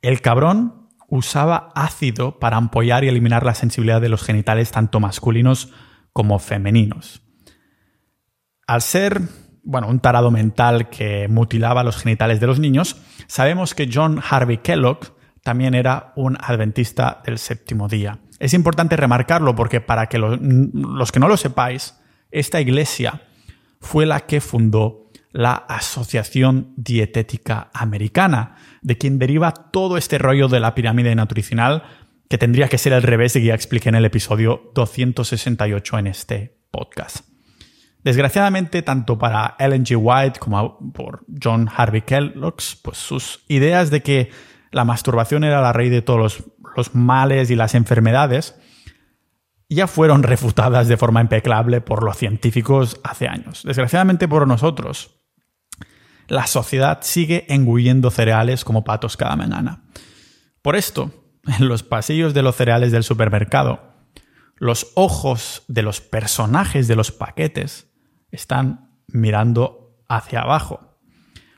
El 0.00 0.22
cabrón 0.22 0.88
usaba 1.10 1.68
ácido 1.74 2.38
para 2.38 2.56
ampollar 2.56 3.04
y 3.04 3.08
eliminar 3.08 3.44
la 3.44 3.54
sensibilidad 3.54 4.00
de 4.00 4.08
los 4.08 4.22
genitales 4.22 4.70
tanto 4.70 4.98
masculinos 4.98 5.74
como 6.14 6.38
femeninos. 6.38 7.20
Al 8.66 8.80
ser, 8.80 9.20
bueno, 9.62 9.86
un 9.88 10.00
tarado 10.00 10.30
mental 10.30 10.88
que 10.88 11.28
mutilaba 11.28 11.84
los 11.84 11.98
genitales 11.98 12.40
de 12.40 12.46
los 12.46 12.58
niños, 12.58 12.96
sabemos 13.26 13.74
que 13.74 13.90
John 13.92 14.22
Harvey 14.26 14.56
Kellogg 14.62 15.00
también 15.42 15.74
era 15.74 16.14
un 16.16 16.38
adventista 16.40 17.20
del 17.26 17.36
séptimo 17.36 17.88
día. 17.88 18.20
Es 18.38 18.54
importante 18.54 18.96
remarcarlo 18.96 19.54
porque 19.54 19.82
para 19.82 20.06
que 20.06 20.16
los 20.16 21.12
que 21.12 21.20
no 21.20 21.28
lo 21.28 21.36
sepáis, 21.36 21.97
esta 22.30 22.60
iglesia 22.60 23.22
fue 23.80 24.06
la 24.06 24.20
que 24.20 24.40
fundó 24.40 25.10
la 25.32 25.52
Asociación 25.52 26.72
Dietética 26.76 27.70
Americana, 27.72 28.56
de 28.82 28.98
quien 28.98 29.18
deriva 29.18 29.52
todo 29.52 29.96
este 29.96 30.18
rollo 30.18 30.48
de 30.48 30.60
la 30.60 30.74
pirámide 30.74 31.14
nutricional, 31.14 31.84
que 32.28 32.38
tendría 32.38 32.68
que 32.68 32.78
ser 32.78 32.94
al 32.94 33.02
revés 33.02 33.36
y 33.36 33.44
ya 33.44 33.54
expliqué 33.54 33.88
en 33.88 33.94
el 33.94 34.04
episodio 34.04 34.70
268 34.74 35.98
en 35.98 36.06
este 36.06 36.58
podcast. 36.70 37.26
Desgraciadamente, 38.04 38.82
tanto 38.82 39.18
para 39.18 39.56
Ellen 39.58 39.84
G. 39.84 39.96
White 39.98 40.38
como 40.38 40.92
por 40.92 41.24
John 41.42 41.68
Harvey 41.74 42.02
Kellogg, 42.02 42.56
pues 42.82 42.98
sus 42.98 43.44
ideas 43.48 43.90
de 43.90 44.02
que 44.02 44.30
la 44.70 44.84
masturbación 44.84 45.44
era 45.44 45.60
la 45.60 45.72
raíz 45.72 45.90
de 45.90 46.02
todos 46.02 46.44
los 46.76 46.94
males 46.94 47.50
y 47.50 47.56
las 47.56 47.74
enfermedades 47.74 48.54
ya 49.68 49.86
fueron 49.86 50.22
refutadas 50.22 50.88
de 50.88 50.96
forma 50.96 51.20
impecable 51.20 51.80
por 51.80 52.02
los 52.02 52.16
científicos 52.16 53.00
hace 53.04 53.28
años. 53.28 53.62
Desgraciadamente 53.64 54.26
por 54.26 54.46
nosotros, 54.46 55.18
la 56.26 56.46
sociedad 56.46 57.00
sigue 57.02 57.46
engullendo 57.48 58.10
cereales 58.10 58.64
como 58.64 58.84
patos 58.84 59.16
cada 59.16 59.36
mañana. 59.36 59.84
Por 60.62 60.76
esto, 60.76 61.12
en 61.46 61.68
los 61.68 61.82
pasillos 61.82 62.34
de 62.34 62.42
los 62.42 62.56
cereales 62.56 62.92
del 62.92 63.04
supermercado, 63.04 63.94
los 64.56 64.92
ojos 64.94 65.62
de 65.68 65.82
los 65.82 66.00
personajes 66.00 66.88
de 66.88 66.96
los 66.96 67.12
paquetes 67.12 67.90
están 68.30 69.00
mirando 69.06 70.02
hacia 70.08 70.40
abajo. 70.40 70.98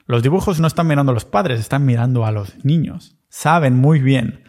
Los 0.07 0.23
dibujos 0.23 0.61
no 0.61 0.67
están 0.67 0.87
mirando 0.87 1.13
a 1.13 1.15
los 1.15 1.25
padres, 1.25 1.61
están 1.61 1.87
mirando 1.87 2.27
a 2.27 2.33
los 2.33 2.65
niños. 2.65 3.17
Saben 3.29 3.77
muy 3.77 4.01
bien 4.01 4.45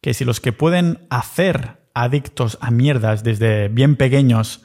que 0.00 0.14
si 0.14 0.24
los 0.24 0.40
que 0.40 0.52
pueden 0.52 1.06
hacer 1.10 1.81
adictos 1.94 2.58
a 2.60 2.70
mierdas 2.70 3.24
desde 3.24 3.68
bien 3.68 3.96
pequeños 3.96 4.64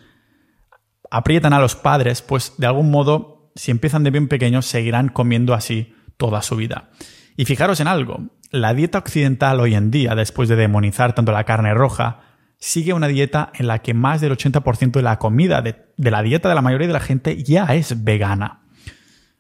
aprietan 1.10 1.54
a 1.54 1.60
los 1.60 1.76
padres, 1.76 2.22
pues 2.22 2.54
de 2.58 2.68
algún 2.68 2.92
modo, 2.92 3.52
si 3.56 3.72
empiezan 3.72 4.04
de 4.04 4.12
bien 4.12 4.28
pequeños, 4.28 4.66
seguirán 4.66 5.10
comiendo 5.10 5.54
así 5.54 5.94
toda 6.18 6.42
su 6.42 6.56
vida. 6.56 6.90
Y 7.36 7.46
fijaros 7.46 7.80
en 7.80 7.88
algo, 7.88 8.22
la 8.52 8.74
dieta 8.74 8.98
occidental 8.98 9.60
hoy 9.60 9.76
en 9.76 9.92
día, 9.92 10.16
después 10.16 10.50
de 10.50 10.56
demonizar 10.56 11.14
tanto 11.14 11.32
la 11.32 11.44
carne 11.44 11.74
roja, 11.74 12.22
sigue 12.58 12.94
una 12.94 13.08
dieta 13.08 13.52
en 13.56 13.68
la 13.68 13.80
que 13.80 13.94
más 13.94 14.22
del 14.22 14.36
80% 14.36 14.92
de 14.92 15.02
la 15.02 15.20
comida 15.20 15.62
de, 15.62 15.76
de, 15.96 16.12
la 16.12 16.24
dieta 16.24 16.50
de 16.50 16.56
la 16.56 16.62
mayoría 16.62 16.88
de 16.88 16.94
la 16.94 17.00
gente 17.00 17.44
ya 17.44 17.66
es 17.76 18.04
vegana. 18.04 18.62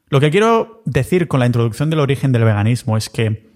Lo 0.10 0.20
que 0.20 0.32
quiero 0.32 0.84
decir 0.86 1.27
con 1.27 1.39
la 1.39 1.48
introducción 1.48 1.89
del 1.89 2.00
origen 2.00 2.32
del 2.32 2.44
veganismo 2.44 2.96
es 2.96 3.10
que 3.10 3.50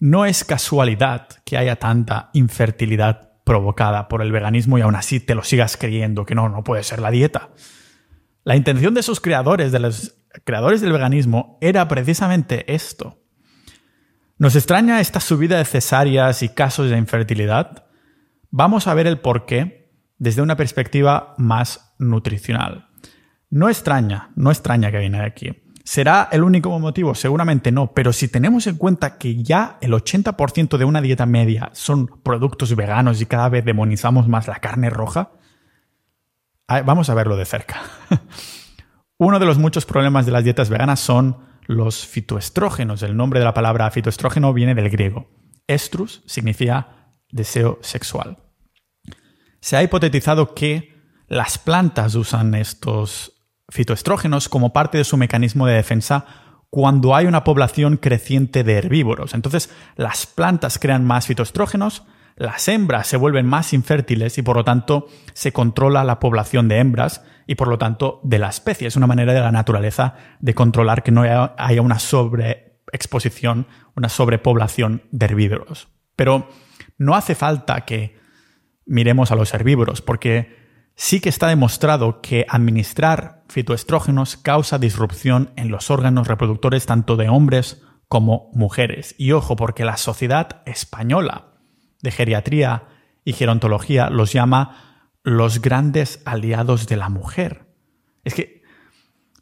no 0.00 0.24
es 0.24 0.44
casualidad 0.44 1.28
que 1.44 1.56
haya 1.56 1.76
tanta 1.76 2.30
infertilidad 2.32 3.31
provocada 3.44 4.08
por 4.08 4.22
el 4.22 4.32
veganismo 4.32 4.78
y 4.78 4.82
aún 4.82 4.94
así 4.94 5.20
te 5.20 5.34
lo 5.34 5.42
sigas 5.42 5.76
creyendo 5.76 6.24
que 6.24 6.34
no, 6.34 6.48
no 6.48 6.64
puede 6.64 6.82
ser 6.82 7.00
la 7.00 7.10
dieta. 7.10 7.50
La 8.44 8.56
intención 8.56 8.94
de 8.94 9.02
sus 9.02 9.20
creadores, 9.20 9.72
de 9.72 9.78
los 9.78 10.16
creadores 10.44 10.80
del 10.80 10.92
veganismo, 10.92 11.58
era 11.60 11.86
precisamente 11.88 12.72
esto. 12.72 13.18
¿Nos 14.38 14.56
extraña 14.56 15.00
esta 15.00 15.20
subida 15.20 15.58
de 15.58 15.64
cesáreas 15.64 16.42
y 16.42 16.48
casos 16.48 16.90
de 16.90 16.98
infertilidad? 16.98 17.86
Vamos 18.50 18.86
a 18.86 18.94
ver 18.94 19.06
el 19.06 19.20
por 19.20 19.46
qué 19.46 19.92
desde 20.18 20.42
una 20.42 20.56
perspectiva 20.56 21.34
más 21.38 21.94
nutricional. 21.98 22.88
No 23.50 23.68
extraña, 23.68 24.30
no 24.34 24.50
extraña 24.50 24.90
que 24.90 24.98
viene 24.98 25.18
de 25.18 25.26
aquí. 25.26 25.61
¿Será 25.84 26.28
el 26.30 26.44
único 26.44 26.78
motivo? 26.78 27.14
Seguramente 27.14 27.72
no, 27.72 27.92
pero 27.92 28.12
si 28.12 28.28
tenemos 28.28 28.66
en 28.66 28.76
cuenta 28.76 29.18
que 29.18 29.42
ya 29.42 29.78
el 29.80 29.92
80% 29.92 30.76
de 30.78 30.84
una 30.84 31.00
dieta 31.00 31.26
media 31.26 31.70
son 31.72 32.06
productos 32.06 32.74
veganos 32.76 33.20
y 33.20 33.26
cada 33.26 33.48
vez 33.48 33.64
demonizamos 33.64 34.28
más 34.28 34.46
la 34.46 34.60
carne 34.60 34.90
roja, 34.90 35.32
vamos 36.68 37.10
a 37.10 37.14
verlo 37.14 37.36
de 37.36 37.44
cerca. 37.44 37.82
Uno 39.18 39.38
de 39.38 39.46
los 39.46 39.58
muchos 39.58 39.84
problemas 39.84 40.24
de 40.24 40.32
las 40.32 40.44
dietas 40.44 40.68
veganas 40.68 41.00
son 41.00 41.38
los 41.66 42.06
fitoestrógenos. 42.06 43.02
El 43.02 43.16
nombre 43.16 43.40
de 43.40 43.44
la 43.44 43.54
palabra 43.54 43.90
fitoestrógeno 43.90 44.52
viene 44.52 44.74
del 44.74 44.90
griego. 44.90 45.30
Estrus 45.66 46.22
significa 46.26 47.12
deseo 47.30 47.78
sexual. 47.82 48.38
Se 49.60 49.76
ha 49.76 49.82
hipotetizado 49.82 50.54
que 50.54 50.92
las 51.28 51.58
plantas 51.58 52.14
usan 52.14 52.54
estos 52.54 53.31
fitoestrógenos 53.72 54.50
como 54.50 54.74
parte 54.74 54.98
de 54.98 55.04
su 55.04 55.16
mecanismo 55.16 55.66
de 55.66 55.74
defensa 55.74 56.26
cuando 56.68 57.16
hay 57.16 57.24
una 57.24 57.42
población 57.42 57.96
creciente 57.96 58.64
de 58.64 58.74
herbívoros. 58.74 59.32
Entonces, 59.32 59.70
las 59.96 60.26
plantas 60.26 60.78
crean 60.78 61.06
más 61.06 61.26
fitoestrógenos, 61.26 62.04
las 62.36 62.68
hembras 62.68 63.06
se 63.06 63.16
vuelven 63.16 63.46
más 63.46 63.72
infértiles 63.72 64.36
y 64.36 64.42
por 64.42 64.56
lo 64.56 64.64
tanto 64.64 65.08
se 65.32 65.52
controla 65.52 66.04
la 66.04 66.20
población 66.20 66.68
de 66.68 66.78
hembras 66.78 67.24
y 67.46 67.54
por 67.54 67.68
lo 67.68 67.78
tanto 67.78 68.20
de 68.24 68.38
la 68.38 68.50
especie. 68.50 68.88
Es 68.88 68.96
una 68.96 69.06
manera 69.06 69.32
de 69.32 69.40
la 69.40 69.52
naturaleza 69.52 70.16
de 70.40 70.54
controlar 70.54 71.02
que 71.02 71.12
no 71.12 71.22
haya 71.22 71.82
una 71.82 71.98
sobreexposición, 71.98 73.66
una 73.96 74.10
sobrepoblación 74.10 75.02
de 75.12 75.26
herbívoros. 75.26 75.88
Pero 76.14 76.48
no 76.98 77.14
hace 77.14 77.34
falta 77.34 77.86
que 77.86 78.20
miremos 78.84 79.30
a 79.30 79.36
los 79.36 79.54
herbívoros 79.54 80.02
porque 80.02 80.61
sí 80.94 81.20
que 81.20 81.28
está 81.28 81.48
demostrado 81.48 82.20
que 82.20 82.46
administrar 82.48 83.42
fitoestrógenos 83.48 84.36
causa 84.36 84.78
disrupción 84.78 85.50
en 85.56 85.70
los 85.70 85.90
órganos 85.90 86.28
reproductores 86.28 86.86
tanto 86.86 87.16
de 87.16 87.28
hombres 87.28 87.82
como 88.08 88.50
mujeres. 88.52 89.14
Y 89.18 89.32
ojo, 89.32 89.56
porque 89.56 89.84
la 89.84 89.96
Sociedad 89.96 90.62
Española 90.66 91.54
de 92.02 92.10
Geriatría 92.10 92.84
y 93.24 93.32
Gerontología 93.32 94.10
los 94.10 94.32
llama 94.32 95.08
los 95.22 95.62
grandes 95.62 96.20
aliados 96.24 96.86
de 96.88 96.96
la 96.96 97.08
mujer. 97.08 97.66
Es 98.24 98.34
que 98.34 98.62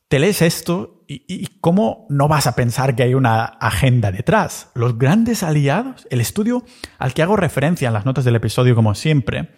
te 0.09 0.19
lees 0.19 0.43
esto 0.43 1.05
y, 1.07 1.25
y, 1.29 1.47
cómo 1.61 2.07
no 2.11 2.29
vas 2.29 2.47
a 2.47 2.55
pensar 2.55 2.95
que 2.97 3.03
hay 3.03 3.15
una 3.15 3.45
agenda 3.45 4.13
detrás. 4.13 4.71
Los 4.75 4.99
grandes 4.99 5.43
aliados, 5.43 6.07
el 6.11 6.21
estudio 6.21 6.65
al 6.99 7.15
que 7.15 7.23
hago 7.23 7.37
referencia 7.37 7.89
en 7.89 7.95
las 7.95 8.05
notas 8.05 8.25
del 8.25 8.37
episodio 8.37 8.75
como 8.75 8.95
siempre, 8.95 9.51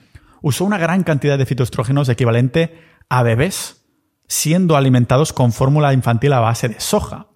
usó 0.42 0.64
una 0.64 0.78
gran 0.78 1.02
cantidad 1.02 1.38
de 1.38 1.46
fitoestrógenos 1.46 2.08
equivalente 2.08 2.78
a 3.08 3.22
bebés 3.22 3.86
siendo 4.28 4.76
alimentados 4.76 5.32
con 5.32 5.52
fórmula 5.52 5.92
infantil 5.92 6.32
a 6.32 6.40
base 6.40 6.68
de 6.68 6.80
soja. 6.80 7.28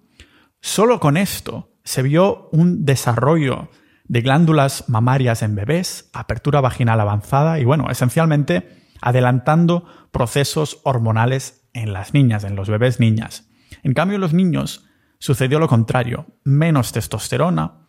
Solo 0.61 0.99
con 0.99 1.17
esto 1.17 1.71
se 1.83 2.01
vio 2.01 2.49
un 2.51 2.85
desarrollo 2.85 3.69
de 4.05 4.21
glándulas 4.21 4.87
mamarias 4.87 5.43
en 5.43 5.55
bebés, 5.55 6.09
apertura 6.13 6.61
vaginal 6.61 6.99
avanzada 6.99 7.59
y 7.59 7.65
bueno, 7.65 7.89
esencialmente 7.89 8.83
adelantando 9.01 9.85
procesos 10.11 10.81
hormonales 10.83 11.69
en 11.73 11.93
las 11.93 12.13
niñas, 12.13 12.43
en 12.43 12.55
los 12.55 12.69
bebés 12.69 12.99
niñas. 12.99 13.49
En 13.83 13.93
cambio, 13.93 14.15
en 14.15 14.21
los 14.21 14.33
niños 14.33 14.85
sucedió 15.19 15.59
lo 15.59 15.67
contrario, 15.67 16.25
menos 16.43 16.91
testosterona, 16.91 17.87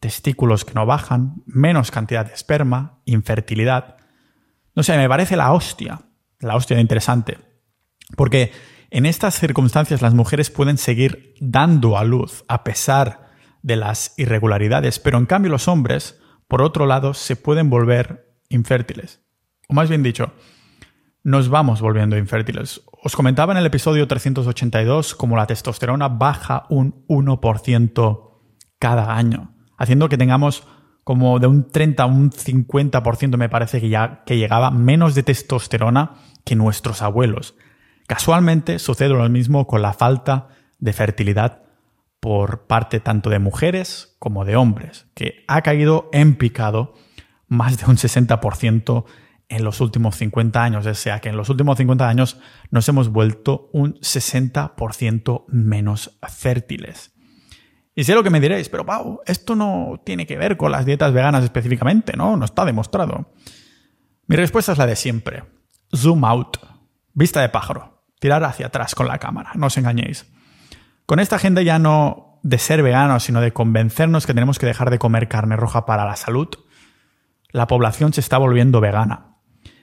testículos 0.00 0.64
que 0.64 0.74
no 0.74 0.86
bajan, 0.86 1.42
menos 1.46 1.90
cantidad 1.90 2.26
de 2.26 2.34
esperma, 2.34 3.00
infertilidad. 3.04 3.96
No 4.78 4.84
sé, 4.84 4.96
me 4.96 5.08
parece 5.08 5.36
la 5.36 5.52
hostia, 5.52 6.02
la 6.38 6.54
hostia 6.54 6.76
de 6.76 6.82
interesante. 6.82 7.38
Porque 8.16 8.52
en 8.90 9.06
estas 9.06 9.34
circunstancias 9.34 10.02
las 10.02 10.14
mujeres 10.14 10.50
pueden 10.50 10.78
seguir 10.78 11.34
dando 11.40 11.98
a 11.98 12.04
luz 12.04 12.44
a 12.46 12.62
pesar 12.62 13.32
de 13.60 13.74
las 13.74 14.14
irregularidades, 14.18 15.00
pero 15.00 15.18
en 15.18 15.26
cambio 15.26 15.50
los 15.50 15.66
hombres, 15.66 16.20
por 16.46 16.62
otro 16.62 16.86
lado, 16.86 17.12
se 17.12 17.34
pueden 17.34 17.70
volver 17.70 18.38
infértiles. 18.50 19.20
O 19.68 19.74
más 19.74 19.88
bien 19.88 20.04
dicho, 20.04 20.32
nos 21.24 21.48
vamos 21.48 21.80
volviendo 21.80 22.16
infértiles. 22.16 22.80
Os 23.02 23.16
comentaba 23.16 23.52
en 23.52 23.58
el 23.58 23.66
episodio 23.66 24.06
382 24.06 25.16
cómo 25.16 25.36
la 25.36 25.48
testosterona 25.48 26.06
baja 26.06 26.66
un 26.68 27.04
1% 27.08 28.30
cada 28.78 29.16
año, 29.16 29.56
haciendo 29.76 30.08
que 30.08 30.18
tengamos 30.18 30.68
como 31.08 31.38
de 31.38 31.46
un 31.46 31.70
30 31.70 32.02
a 32.02 32.06
un 32.06 32.30
50% 32.30 33.38
me 33.38 33.48
parece 33.48 33.80
que 33.80 33.88
ya 33.88 34.24
que 34.26 34.36
llegaba 34.36 34.70
menos 34.70 35.14
de 35.14 35.22
testosterona 35.22 36.16
que 36.44 36.54
nuestros 36.54 37.00
abuelos. 37.00 37.54
Casualmente 38.06 38.78
sucede 38.78 39.08
lo 39.08 39.26
mismo 39.30 39.66
con 39.66 39.80
la 39.80 39.94
falta 39.94 40.48
de 40.78 40.92
fertilidad 40.92 41.62
por 42.20 42.66
parte 42.66 43.00
tanto 43.00 43.30
de 43.30 43.38
mujeres 43.38 44.16
como 44.18 44.44
de 44.44 44.56
hombres, 44.56 45.06
que 45.14 45.44
ha 45.48 45.62
caído 45.62 46.10
en 46.12 46.36
picado 46.36 46.92
más 47.46 47.78
de 47.78 47.86
un 47.86 47.96
60% 47.96 49.06
en 49.48 49.64
los 49.64 49.80
últimos 49.80 50.14
50 50.14 50.62
años. 50.62 50.84
O 50.84 50.92
sea 50.92 51.20
que 51.20 51.30
en 51.30 51.38
los 51.38 51.48
últimos 51.48 51.78
50 51.78 52.06
años 52.06 52.38
nos 52.70 52.86
hemos 52.86 53.08
vuelto 53.08 53.70
un 53.72 53.94
60% 53.94 55.46
menos 55.48 56.18
fértiles. 56.28 57.14
Y 57.98 58.04
sé 58.04 58.14
lo 58.14 58.22
que 58.22 58.30
me 58.30 58.38
diréis, 58.38 58.68
pero 58.68 58.86
Pau, 58.86 59.22
esto 59.26 59.56
no 59.56 60.00
tiene 60.06 60.24
que 60.24 60.36
ver 60.36 60.56
con 60.56 60.70
las 60.70 60.86
dietas 60.86 61.12
veganas 61.12 61.42
específicamente, 61.42 62.16
¿no? 62.16 62.36
No 62.36 62.44
está 62.44 62.64
demostrado. 62.64 63.32
Mi 64.28 64.36
respuesta 64.36 64.70
es 64.70 64.78
la 64.78 64.86
de 64.86 64.94
siempre. 64.94 65.42
Zoom 65.92 66.24
out. 66.24 66.58
Vista 67.12 67.40
de 67.40 67.48
pájaro. 67.48 68.04
Tirar 68.20 68.44
hacia 68.44 68.68
atrás 68.68 68.94
con 68.94 69.08
la 69.08 69.18
cámara. 69.18 69.50
No 69.56 69.66
os 69.66 69.76
engañéis. 69.78 70.26
Con 71.06 71.18
esta 71.18 71.34
agenda 71.34 71.60
ya 71.62 71.80
no 71.80 72.38
de 72.44 72.58
ser 72.58 72.84
veganos, 72.84 73.24
sino 73.24 73.40
de 73.40 73.52
convencernos 73.52 74.28
que 74.28 74.34
tenemos 74.34 74.60
que 74.60 74.66
dejar 74.66 74.90
de 74.90 75.00
comer 75.00 75.26
carne 75.26 75.56
roja 75.56 75.84
para 75.84 76.04
la 76.04 76.14
salud, 76.14 76.50
la 77.50 77.66
población 77.66 78.12
se 78.12 78.20
está 78.20 78.38
volviendo 78.38 78.80
vegana. 78.80 79.38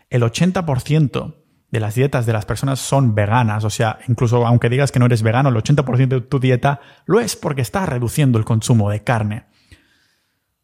El 0.10 0.24
80% 0.24 1.36
de 1.76 1.82
las 1.82 1.96
dietas 1.96 2.26
de 2.26 2.32
las 2.32 2.46
personas 2.46 2.80
son 2.80 3.16
veganas. 3.16 3.66
O 3.66 3.70
sea, 3.70 4.00
incluso 4.08 4.48
aunque 4.48 4.70
digas 4.70 4.94
que 4.94 5.00
no 5.00 5.08
eres 5.08 5.24
vegano, 5.24 5.50
el 5.50 5.56
80% 5.56 6.08
de 6.08 6.22
tu 6.22 6.40
dieta 6.40 6.80
lo 7.06 7.20
es 7.20 7.36
porque 7.36 7.62
estás 7.62 7.90
reduciendo 7.90 8.40
el 8.40 8.46
consumo 8.46 8.90
de 8.90 9.04
carne. 9.04 9.44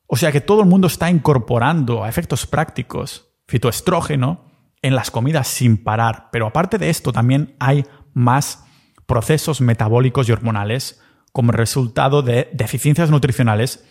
O 0.08 0.16
sea 0.16 0.32
que 0.32 0.40
todo 0.40 0.62
el 0.62 0.70
mundo 0.70 0.88
está 0.88 1.10
incorporando 1.10 2.06
a 2.06 2.10
efectos 2.10 2.48
prácticos 2.48 3.28
fitoestrógeno 3.46 4.46
en 4.82 4.96
las 4.96 5.12
comidas 5.12 5.50
sin 5.50 5.84
parar. 5.84 6.30
Pero 6.32 6.48
aparte 6.48 6.78
de 6.78 6.90
esto, 6.90 7.12
también 7.12 7.58
hay 7.60 7.86
más 8.14 8.64
procesos 9.06 9.60
metabólicos 9.60 10.30
y 10.30 10.32
hormonales 10.32 11.02
como 11.34 11.52
resultado 11.52 12.22
de 12.22 12.50
deficiencias 12.54 13.10
nutricionales 13.10 13.86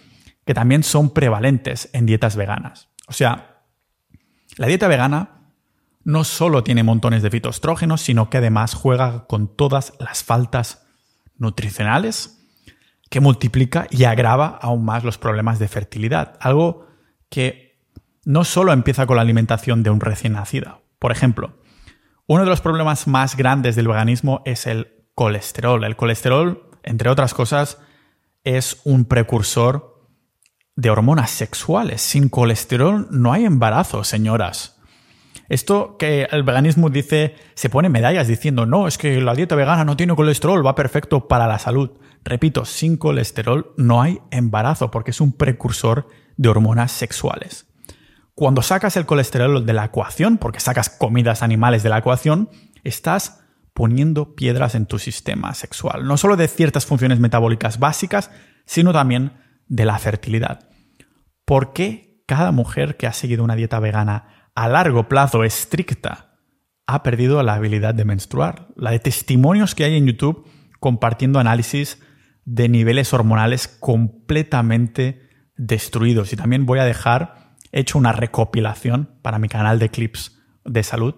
que 0.46 0.54
también 0.54 0.82
son 0.82 1.12
prevalentes 1.12 1.90
en 1.92 2.06
dietas 2.06 2.34
veganas. 2.34 2.88
O 3.08 3.12
sea, 3.12 3.62
la 4.56 4.68
dieta 4.68 4.88
vegana 4.88 5.39
no 6.02 6.25
solo 6.25 6.62
tiene 6.62 6.83
montones 6.83 7.23
de 7.23 7.30
fitoestrógenos, 7.30 8.00
sino 8.00 8.30
que 8.30 8.38
además 8.38 8.75
juega 8.75 9.26
con 9.26 9.54
todas 9.54 9.92
las 9.99 10.25
faltas 10.25 10.87
nutricionales 11.37 12.40
que 13.11 13.21
multiplica 13.21 13.87
y 13.90 14.04
agrava 14.04 14.47
aún 14.47 14.85
más 14.85 15.04
los 15.04 15.19
problemas 15.19 15.59
de 15.59 15.69
fertilidad. 15.69 16.37
Algo 16.40 16.87
que 17.28 17.80
no 18.25 18.45
solo 18.45 18.73
empieza 18.73 19.07
con 19.07 19.16
la 19.16 19.23
alimentación 19.23 19.83
de 19.83 19.90
un 19.90 20.00
recién 20.00 20.35
nacido. 20.35 20.83
Por 20.99 21.12
ejemplo, 21.12 21.54
uno 22.26 22.45
de 22.45 22.50
los 22.50 22.61
problemas 22.61 23.09
más 23.09 23.37
grandes 23.37 23.75
del 23.76 23.88
veganismo 23.88 24.42
es 24.45 24.66
el 24.66 25.04
colesterol. 25.14 25.83
El 25.85 25.97
colesterol, 25.97 26.71
entre 26.83 27.11
otras 27.11 27.35
cosas, 27.35 27.78
es 28.45 28.80
un 28.85 29.04
precursor 29.04 30.09
de 30.76 30.90
hormonas 30.90 31.30
sexuales. 31.30 32.00
Sin 32.00 32.28
colesterol 32.28 33.09
no 33.11 33.33
hay 33.33 33.45
embarazo, 33.45 34.04
señoras. 34.04 34.79
Esto 35.50 35.97
que 35.99 36.28
el 36.30 36.45
veganismo 36.45 36.90
dice, 36.90 37.35
se 37.54 37.69
pone 37.69 37.88
medallas 37.88 38.28
diciendo, 38.28 38.66
no, 38.66 38.87
es 38.87 38.99
que 38.99 39.21
la 39.21 39.35
dieta 39.35 39.57
vegana 39.57 39.85
no 39.85 39.97
tiene 39.97 40.14
colesterol, 40.14 40.64
va 40.64 40.76
perfecto 40.76 41.26
para 41.26 41.49
la 41.49 41.59
salud. 41.59 41.90
Repito, 42.23 42.64
sin 42.64 42.97
colesterol 42.97 43.75
no 43.76 44.00
hay 44.00 44.21
embarazo 44.30 44.92
porque 44.92 45.11
es 45.11 45.21
un 45.21 45.33
precursor 45.33 46.07
de 46.37 46.49
hormonas 46.49 46.92
sexuales. 46.92 47.66
Cuando 48.37 48.62
sacas 48.62 48.97
el 48.97 49.07
colesterol 49.07 49.66
de 49.66 49.73
la 49.73 49.87
ecuación, 49.87 50.38
porque 50.38 50.61
sacas 50.61 50.88
comidas 50.88 51.42
animales 51.42 51.83
de 51.83 51.88
la 51.88 51.99
ecuación, 51.99 52.49
estás 52.85 53.40
poniendo 53.75 54.37
piedras 54.37 54.76
en 54.76 54.87
tu 54.87 55.00
sistema 55.00 55.52
sexual, 55.54 56.07
no 56.07 56.16
solo 56.16 56.37
de 56.37 56.47
ciertas 56.47 56.87
funciones 56.87 57.19
metabólicas 57.19 57.80
básicas, 57.80 58.30
sino 58.66 58.92
también 58.92 59.33
de 59.66 59.85
la 59.85 59.99
fertilidad. 59.99 60.69
¿Por 61.45 61.73
qué 61.73 62.23
cada 62.26 62.52
mujer 62.52 62.97
que 62.97 63.09
ha 63.09 63.12
seguido 63.12 63.42
una 63.42 63.57
dieta 63.57 63.80
vegana 63.80 64.39
a 64.60 64.68
largo 64.68 65.08
plazo 65.08 65.42
estricta 65.42 66.36
ha 66.86 67.02
perdido 67.02 67.42
la 67.42 67.54
habilidad 67.54 67.94
de 67.94 68.04
menstruar? 68.04 68.68
La 68.76 68.90
de 68.90 68.98
testimonios 68.98 69.74
que 69.74 69.84
hay 69.84 69.96
en 69.96 70.06
YouTube 70.06 70.46
compartiendo 70.80 71.38
análisis 71.38 71.98
de 72.44 72.68
niveles 72.68 73.14
hormonales 73.14 73.68
completamente 73.68 75.22
destruidos. 75.56 76.34
Y 76.34 76.36
también 76.36 76.66
voy 76.66 76.78
a 76.78 76.84
dejar 76.84 77.54
hecho 77.72 77.96
una 77.96 78.12
recopilación 78.12 79.18
para 79.22 79.38
mi 79.38 79.48
canal 79.48 79.78
de 79.78 79.88
clips 79.88 80.38
de 80.66 80.82
salud 80.82 81.14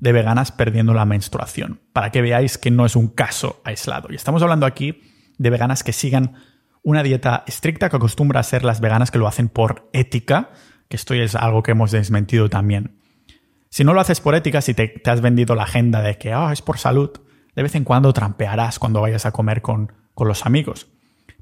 de 0.00 0.12
veganas 0.12 0.50
perdiendo 0.50 0.92
la 0.92 1.04
menstruación, 1.04 1.80
para 1.92 2.10
que 2.10 2.22
veáis 2.22 2.58
que 2.58 2.72
no 2.72 2.86
es 2.86 2.96
un 2.96 3.06
caso 3.06 3.60
aislado. 3.64 4.08
Y 4.10 4.16
estamos 4.16 4.42
hablando 4.42 4.66
aquí 4.66 5.00
de 5.38 5.50
veganas 5.50 5.84
que 5.84 5.92
sigan 5.92 6.34
una 6.82 7.04
dieta 7.04 7.44
estricta 7.46 7.88
que 7.88 7.96
acostumbra 7.96 8.40
a 8.40 8.42
ser 8.42 8.64
las 8.64 8.80
veganas 8.80 9.12
que 9.12 9.18
lo 9.18 9.28
hacen 9.28 9.48
por 9.48 9.88
ética, 9.92 10.50
que 10.90 10.96
esto 10.96 11.14
es 11.14 11.36
algo 11.36 11.62
que 11.62 11.70
hemos 11.70 11.92
desmentido 11.92 12.50
también. 12.50 12.98
Si 13.68 13.84
no 13.84 13.94
lo 13.94 14.00
haces 14.00 14.20
por 14.20 14.34
ética, 14.34 14.60
si 14.60 14.74
te, 14.74 15.00
has 15.06 15.20
vendido 15.20 15.54
la 15.54 15.62
agenda 15.62 16.02
de 16.02 16.18
que 16.18 16.32
ah, 16.32 16.52
es 16.52 16.62
por 16.62 16.78
salud, 16.78 17.12
de 17.54 17.62
vez 17.62 17.76
en 17.76 17.84
cuando 17.84 18.12
trampearás 18.12 18.80
cuando 18.80 19.00
vayas 19.00 19.24
a 19.24 19.30
comer 19.30 19.62
con, 19.62 19.92
con 20.14 20.26
los 20.26 20.44
amigos. 20.44 20.88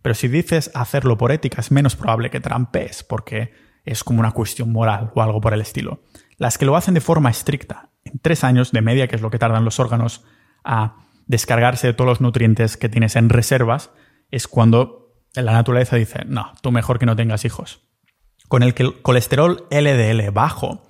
Pero 0.02 0.14
si 0.14 0.28
dices 0.28 0.70
hacerlo 0.74 1.16
por 1.16 1.32
ética, 1.32 1.62
es 1.62 1.70
menos 1.70 1.96
probable 1.96 2.28
que 2.28 2.40
trampees, 2.40 3.02
porque 3.02 3.54
es 3.86 4.04
como 4.04 4.20
una 4.20 4.32
cuestión 4.32 4.70
moral 4.70 5.12
o 5.14 5.22
algo 5.22 5.40
por 5.40 5.54
el 5.54 5.62
estilo. 5.62 6.02
Las 6.36 6.58
que 6.58 6.66
lo 6.66 6.76
hacen 6.76 6.92
de 6.92 7.00
forma 7.00 7.30
estricta, 7.30 7.88
en 8.04 8.18
tres 8.18 8.44
años 8.44 8.70
de 8.70 8.82
media, 8.82 9.08
que 9.08 9.16
es 9.16 9.22
lo 9.22 9.30
que 9.30 9.38
tardan 9.38 9.64
los 9.64 9.80
órganos 9.80 10.26
a 10.62 10.96
descargarse 11.26 11.86
de 11.86 11.94
todos 11.94 12.08
los 12.08 12.20
nutrientes 12.20 12.76
que 12.76 12.90
tienes 12.90 13.16
en 13.16 13.30
reservas, 13.30 13.92
es 14.30 14.46
cuando 14.46 15.14
la 15.34 15.52
naturaleza 15.52 15.96
dice, 15.96 16.26
no, 16.26 16.52
tú 16.61 16.70
mejor 16.70 16.98
que 16.98 17.06
no 17.06 17.16
tengas 17.16 17.46
hijos. 17.46 17.88
Con 18.48 18.62
el 18.62 18.74
colesterol 19.02 19.66
LDL 19.70 20.30
bajo, 20.30 20.82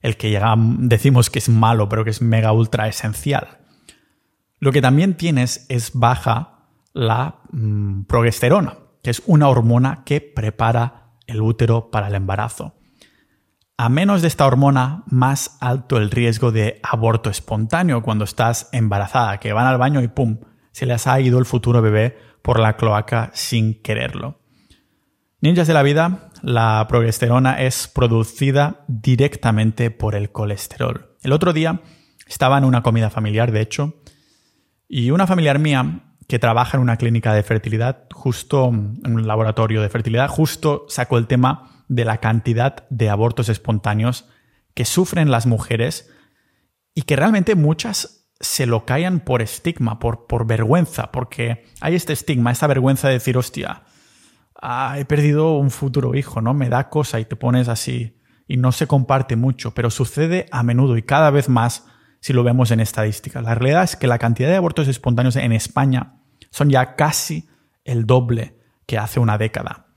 el 0.00 0.16
que 0.16 0.30
ya 0.30 0.54
decimos 0.56 1.30
que 1.30 1.38
es 1.38 1.48
malo, 1.48 1.88
pero 1.88 2.04
que 2.04 2.10
es 2.10 2.22
mega 2.22 2.52
ultra 2.52 2.88
esencial, 2.88 3.58
lo 4.58 4.72
que 4.72 4.82
también 4.82 5.14
tienes 5.14 5.66
es 5.68 5.92
baja 5.94 6.68
la 6.94 7.40
mm, 7.52 8.04
progesterona, 8.04 8.78
que 9.02 9.10
es 9.10 9.22
una 9.26 9.48
hormona 9.48 10.02
que 10.04 10.20
prepara 10.20 11.12
el 11.26 11.42
útero 11.42 11.90
para 11.90 12.08
el 12.08 12.14
embarazo. 12.14 12.74
A 13.76 13.88
menos 13.88 14.22
de 14.22 14.28
esta 14.28 14.46
hormona, 14.46 15.02
más 15.06 15.58
alto 15.60 15.96
el 15.96 16.10
riesgo 16.10 16.52
de 16.52 16.80
aborto 16.82 17.28
espontáneo 17.28 18.02
cuando 18.02 18.24
estás 18.24 18.68
embarazada, 18.72 19.38
que 19.40 19.52
van 19.52 19.66
al 19.66 19.78
baño 19.78 20.00
y 20.00 20.08
¡pum! 20.08 20.38
se 20.70 20.86
les 20.86 21.06
ha 21.06 21.20
ido 21.20 21.38
el 21.38 21.44
futuro 21.44 21.82
bebé 21.82 22.16
por 22.42 22.60
la 22.60 22.76
cloaca 22.76 23.30
sin 23.34 23.82
quererlo. 23.82 24.38
Ninjas 25.44 25.66
de 25.66 25.74
la 25.74 25.82
vida, 25.82 26.30
la 26.40 26.86
progesterona 26.88 27.60
es 27.60 27.86
producida 27.86 28.82
directamente 28.88 29.90
por 29.90 30.14
el 30.14 30.32
colesterol. 30.32 31.18
El 31.22 31.32
otro 31.32 31.52
día 31.52 31.82
estaba 32.26 32.56
en 32.56 32.64
una 32.64 32.82
comida 32.82 33.10
familiar, 33.10 33.52
de 33.52 33.60
hecho, 33.60 34.00
y 34.88 35.10
una 35.10 35.26
familiar 35.26 35.58
mía 35.58 36.14
que 36.28 36.38
trabaja 36.38 36.78
en 36.78 36.82
una 36.82 36.96
clínica 36.96 37.34
de 37.34 37.42
fertilidad, 37.42 38.06
justo 38.10 38.68
en 38.68 39.02
un 39.04 39.26
laboratorio 39.26 39.82
de 39.82 39.90
fertilidad, 39.90 40.28
justo 40.28 40.86
sacó 40.88 41.18
el 41.18 41.26
tema 41.26 41.84
de 41.88 42.06
la 42.06 42.20
cantidad 42.20 42.88
de 42.88 43.10
abortos 43.10 43.50
espontáneos 43.50 44.24
que 44.72 44.86
sufren 44.86 45.30
las 45.30 45.44
mujeres 45.44 46.10
y 46.94 47.02
que 47.02 47.16
realmente 47.16 47.54
muchas 47.54 48.30
se 48.40 48.64
lo 48.64 48.86
callan 48.86 49.20
por 49.20 49.42
estigma, 49.42 49.98
por, 49.98 50.26
por 50.26 50.46
vergüenza, 50.46 51.12
porque 51.12 51.66
hay 51.82 51.96
este 51.96 52.14
estigma, 52.14 52.50
esta 52.50 52.66
vergüenza 52.66 53.08
de 53.08 53.14
decir, 53.14 53.36
hostia, 53.36 53.82
ah, 54.60 54.96
he 54.98 55.04
perdido 55.04 55.56
un 55.56 55.70
futuro 55.70 56.14
hijo, 56.14 56.40
¿no? 56.40 56.54
Me 56.54 56.68
da 56.68 56.88
cosa 56.88 57.20
y 57.20 57.24
te 57.24 57.36
pones 57.36 57.68
así 57.68 58.18
y 58.46 58.56
no 58.56 58.72
se 58.72 58.86
comparte 58.86 59.36
mucho, 59.36 59.72
pero 59.74 59.90
sucede 59.90 60.46
a 60.50 60.62
menudo 60.62 60.96
y 60.96 61.02
cada 61.02 61.30
vez 61.30 61.48
más 61.48 61.86
si 62.20 62.32
lo 62.32 62.42
vemos 62.42 62.70
en 62.70 62.80
estadísticas. 62.80 63.42
La 63.42 63.54
realidad 63.54 63.84
es 63.84 63.96
que 63.96 64.06
la 64.06 64.18
cantidad 64.18 64.48
de 64.48 64.56
abortos 64.56 64.88
espontáneos 64.88 65.36
en 65.36 65.52
España 65.52 66.20
son 66.50 66.70
ya 66.70 66.96
casi 66.96 67.48
el 67.84 68.06
doble 68.06 68.58
que 68.86 68.98
hace 68.98 69.20
una 69.20 69.38
década. 69.38 69.88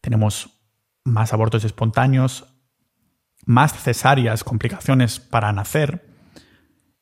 Tenemos 0.00 0.60
más 1.04 1.32
abortos 1.32 1.64
espontáneos, 1.64 2.46
más 3.44 3.72
cesáreas, 3.72 4.44
complicaciones 4.44 5.18
para 5.18 5.52
nacer 5.52 6.06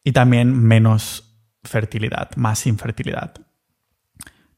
y 0.05 0.13
también 0.13 0.57
menos 0.57 1.43
fertilidad, 1.63 2.31
más 2.37 2.67
infertilidad. 2.67 3.35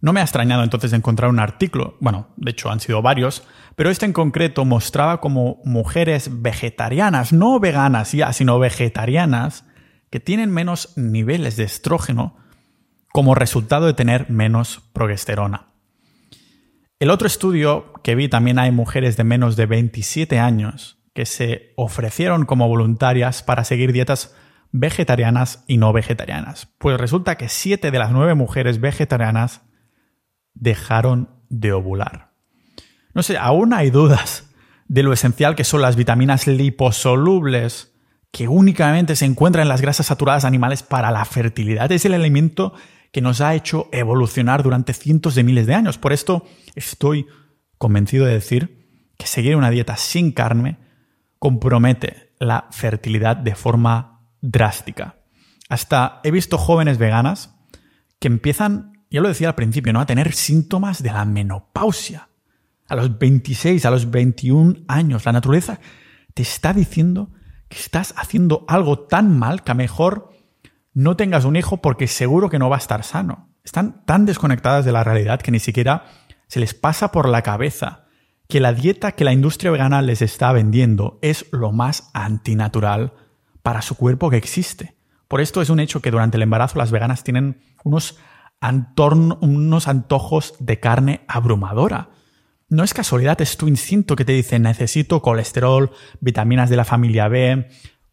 No 0.03 0.12
me 0.12 0.19
ha 0.19 0.25
extrañado 0.25 0.65
entonces 0.65 0.93
encontrar 0.93 1.31
un 1.31 1.38
artículo, 1.38 1.97
bueno, 2.01 2.27
de 2.37 2.51
hecho 2.51 2.73
han 2.73 2.81
sido 2.81 3.03
varios, 3.03 3.45
pero 3.77 3.88
este 3.88 4.05
en 4.05 4.12
concreto 4.12 4.65
mostraba 4.65 5.21
como 5.21 5.62
mujeres 5.65 6.43
vegetarianas, 6.43 7.33
no 7.33 7.61
veganas 7.61 8.11
ya, 8.11 8.33
sino 8.33 8.59
vegetarianas, 8.59 9.65
que 10.11 10.19
tienen 10.19 10.51
menos 10.51 10.93
niveles 10.97 11.57
de 11.57 11.62
estrógeno 11.62 12.37
como 13.12 13.37
resultado 13.37 13.87
de 13.87 13.95
tener 13.95 14.29
menos 14.29 14.83
progesterona. 14.93 15.69
El 16.99 17.09
otro 17.09 17.29
estudio 17.29 17.93
que 18.03 18.17
vi 18.17 18.29
también 18.29 18.59
hay 18.59 18.73
mujeres 18.73 19.17
de 19.17 19.23
menos 19.23 19.55
de 19.55 19.67
27 19.67 20.41
años 20.41 20.99
que 21.15 21.27
se 21.27 21.75
ofrecieron 21.77 22.45
como 22.45 22.67
voluntarias 22.67 23.45
para 23.45 23.62
seguir 23.62 23.93
dietas 23.93 24.35
vegetarianas 24.73 25.62
y 25.69 25.77
no 25.77 25.93
vegetarianas. 25.93 26.67
Pues 26.79 26.99
resulta 26.99 27.37
que 27.37 27.49
7 27.49 27.93
de 27.93 27.99
las 28.01 28.11
9 28.11 28.35
mujeres 28.35 28.81
vegetarianas 28.81 29.62
dejaron 30.55 31.31
de 31.49 31.73
ovular. 31.73 32.33
No 33.15 33.23
sé, 33.23 33.37
aún 33.37 33.75
hay 33.75 33.91
dudas 33.91 34.51
de 34.88 35.03
lo 35.03 35.12
esencial 35.12 35.55
que 35.55 35.65
son 35.65 35.83
las 35.83 35.97
vitaminas 35.97 36.47
liposolubles 36.47 37.93
que 38.31 38.49
únicamente 38.49 39.15
se 39.15 39.27
encuentra 39.27 39.62
en 39.62 39.69
las 39.69 39.83
grasas 39.83 40.07
saturadas 40.07 40.45
animales 40.45 40.83
para 40.83 41.11
la 41.11 41.25
fertilidad. 41.25 41.93
Es 41.93 42.05
el 42.07 42.15
alimento 42.15 42.73
que 43.12 43.21
nos 43.21 43.41
ha 43.43 43.55
hecho 43.55 43.88
evolucionar 43.93 44.62
durante 44.62 44.95
cientos 44.95 45.35
de 45.35 45.45
miles 45.45 45.67
de 45.67 45.75
años. 45.75 45.99
Por 45.99 46.12
esto 46.12 46.47
estoy 46.75 47.27
convencido 47.77 48.25
de 48.25 48.33
decir 48.33 48.87
que 49.19 49.27
seguir 49.27 49.55
una 49.55 49.71
dieta 49.71 49.97
sin 49.97 50.33
carne 50.33 50.79
compromete 51.38 52.35
la 52.38 52.69
fertilidad 52.71 53.37
de 53.37 53.55
forma 53.55 54.27
drástica. 54.41 55.17
Hasta 55.69 56.21
he 56.25 56.31
visto 56.31 56.57
jóvenes 56.57 56.99
veganas 56.99 57.55
que 58.19 58.29
empiezan, 58.29 58.91
ya 59.12 59.20
lo 59.20 59.29
decía 59.29 59.48
al 59.48 59.55
principio, 59.55 59.92
¿no? 59.92 60.01
a 60.01 60.07
tener 60.07 60.33
síntomas 60.33 61.03
de 61.03 61.12
la 61.12 61.25
menopausia. 61.25 62.29
A 62.88 62.96
los 62.96 63.18
26, 63.18 63.85
a 63.87 63.90
los 63.90 64.11
21 64.11 64.81
años, 64.88 65.25
la 65.25 65.33
naturaleza 65.33 65.79
te 66.35 66.42
está 66.42 66.72
diciendo 66.72 67.31
que 67.68 67.79
estás 67.79 68.14
haciendo 68.16 68.64
algo 68.68 69.01
tan 69.01 69.38
mal 69.38 69.62
que 69.62 69.72
a 69.72 69.75
mejor 69.75 70.33
no 70.94 71.16
tengas 71.16 71.44
un 71.44 71.57
hijo 71.57 71.79
porque 71.79 72.07
seguro 72.07 72.51
que 72.51 72.59
no 72.59 72.68
va 72.68 72.77
a 72.77 72.81
estar 72.81 73.03
sano. 73.05 73.48
Están 73.64 74.05
tan 74.05 74.27
desconectadas 74.27 74.85
de 74.85 74.92
la 74.92 75.05
realidad 75.05 75.40
que 75.40 75.53
ni 75.53 75.59
siquiera 75.59 76.05
se 76.48 76.61
les 76.61 76.75
pasa 76.75 77.12
por 77.12 77.29
la 77.29 77.42
cabeza 77.42 78.03
que 78.48 78.61
la 78.61 78.75
dieta 78.75 79.12
que 79.12 79.25
la 79.25 79.33
industria 79.33 79.70
vegana 79.70 80.03
les 80.03 80.20
está 80.20 80.53
vendiendo 80.53 81.18
es 81.22 81.46
lo 81.53 81.72
más 81.72 82.11
antinatural 82.12 83.14
para 83.62 83.81
su 83.81 83.96
cuerpo 83.96 84.29
que 84.29 84.37
existe. 84.37 84.94
Por 85.29 85.40
esto 85.40 85.62
es 85.62 85.70
un 85.70 85.81
hecho 85.81 86.03
que 86.03 86.11
durante 86.11 86.37
el 86.37 86.42
embarazo 86.42 86.79
las 86.79 86.90
veganas 86.90 87.25
tienen 87.25 87.62
unos, 87.85 88.18
unos 89.40 89.88
antojos 89.88 90.55
de 90.61 90.79
carne 90.79 91.25
abrumadora. 91.27 92.11
No 92.68 92.85
es 92.85 92.94
casualidad, 92.94 93.40
es 93.40 93.57
tu 93.57 93.68
instinto 93.68 94.16
que 94.16 94.25
te 94.25 94.33
dice 94.33 94.59
necesito 94.59 95.20
colesterol, 95.20 95.90
vitaminas 96.20 96.70
de 96.70 96.77
la 96.77 96.85
familia 96.85 97.29
B, 97.29 97.68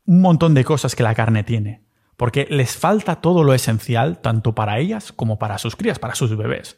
un 0.05 0.21
montón 0.21 0.53
de 0.53 0.65
cosas 0.65 0.95
que 0.95 1.03
la 1.03 1.15
carne 1.15 1.43
tiene. 1.43 1.85
Porque 2.17 2.47
les 2.49 2.75
falta 2.75 3.21
todo 3.21 3.43
lo 3.43 3.53
esencial 3.53 4.19
tanto 4.19 4.53
para 4.53 4.79
ellas 4.79 5.13
como 5.13 5.39
para 5.39 5.57
sus 5.57 5.75
crías, 5.75 5.99
para 5.99 6.15
sus 6.15 6.35
bebés. 6.35 6.77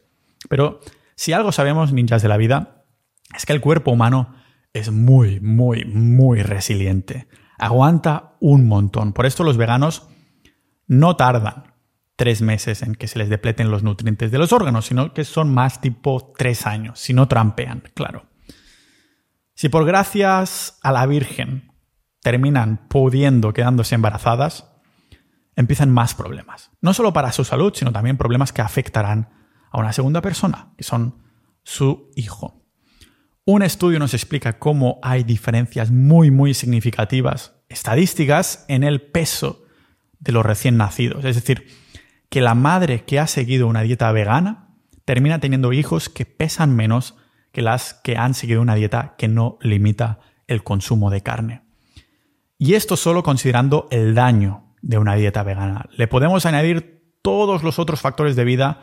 Pero 0.50 0.80
si 1.16 1.34
algo 1.34 1.52
sabemos, 1.52 1.94
ninjas 1.94 2.22
de 2.22 2.28
la 2.28 2.38
vida, 2.38 2.84
es 3.36 3.46
que 3.46 3.54
el 3.54 3.62
cuerpo 3.62 3.92
humano 3.92 4.36
es 4.74 4.92
muy, 4.92 5.40
muy, 5.40 5.86
muy 5.86 6.44
resiliente. 6.44 7.28
Aguanta 7.58 8.34
un 8.40 8.68
montón. 8.68 9.14
Por 9.14 9.26
esto 9.26 9.44
los 9.44 9.58
veganos 9.58 10.08
no 10.88 11.16
tardan 11.16 11.71
tres 12.22 12.44
meses 12.44 12.84
en 12.84 12.94
que 12.94 13.08
se 13.08 13.18
les 13.18 13.30
depleten 13.30 13.72
los 13.72 13.82
nutrientes 13.82 14.30
de 14.30 14.38
los 14.38 14.54
órganos, 14.54 14.86
sino 14.86 15.12
que 15.12 15.26
son 15.26 15.52
más 15.52 15.82
tipo 15.82 16.32
tres 16.38 16.68
años, 16.68 17.00
si 17.00 17.16
no 17.16 17.28
trampean, 17.28 17.82
claro. 17.96 18.28
Si 19.56 19.70
por 19.70 19.86
gracias 19.86 20.78
a 20.84 20.92
la 20.92 21.08
Virgen 21.08 21.74
terminan 22.22 22.86
pudiendo 22.90 23.54
quedándose 23.54 23.96
embarazadas, 23.96 24.72
empiezan 25.56 25.90
más 25.90 26.14
problemas. 26.14 26.70
No 26.80 26.94
solo 26.94 27.12
para 27.12 27.32
su 27.32 27.44
salud, 27.44 27.74
sino 27.74 27.92
también 27.92 28.18
problemas 28.18 28.54
que 28.54 28.62
afectarán 28.62 29.30
a 29.72 29.80
una 29.80 29.92
segunda 29.92 30.22
persona, 30.22 30.74
que 30.78 30.84
son 30.84 31.24
su 31.64 32.12
hijo. 32.16 32.68
Un 33.46 33.64
estudio 33.64 33.98
nos 33.98 34.14
explica 34.14 34.60
cómo 34.60 35.00
hay 35.02 35.24
diferencias 35.24 35.90
muy, 35.90 36.30
muy 36.30 36.54
significativas, 36.54 37.56
estadísticas, 37.68 38.64
en 38.68 38.84
el 38.84 39.02
peso 39.02 39.66
de 40.20 40.34
los 40.34 40.46
recién 40.46 40.78
nacidos. 40.78 41.26
Es 41.26 41.34
decir, 41.34 41.81
que 42.32 42.40
la 42.40 42.56
madre 42.56 43.04
que 43.04 43.20
ha 43.20 43.28
seguido 43.28 43.68
una 43.68 43.82
dieta 43.82 44.10
vegana 44.14 44.70
termina 45.04 45.40
teniendo 45.40 45.74
hijos 45.74 46.08
que 46.08 46.26
pesan 46.26 46.74
menos 46.74 47.18
que 47.52 47.62
las 47.62 47.94
que 47.94 48.16
han 48.16 48.34
seguido 48.34 48.62
una 48.62 48.76
dieta 48.76 49.16
que 49.18 49.28
no 49.28 49.58
limita 49.62 50.20
el 50.48 50.64
consumo 50.64 51.10
de 51.10 51.22
carne. 51.22 51.64
Y 52.58 52.76
esto 52.76 52.96
solo 52.96 53.22
considerando 53.22 53.90
el 53.92 54.16
daño 54.16 54.64
de 54.82 54.98
una 54.98 55.16
dieta 55.16 55.44
vegana. 55.44 55.90
Le 55.92 56.08
podemos 56.08 56.46
añadir 56.46 57.04
todos 57.22 57.64
los 57.64 57.80
otros 57.80 58.00
factores 58.00 58.38
de 58.38 58.46
vida, 58.46 58.80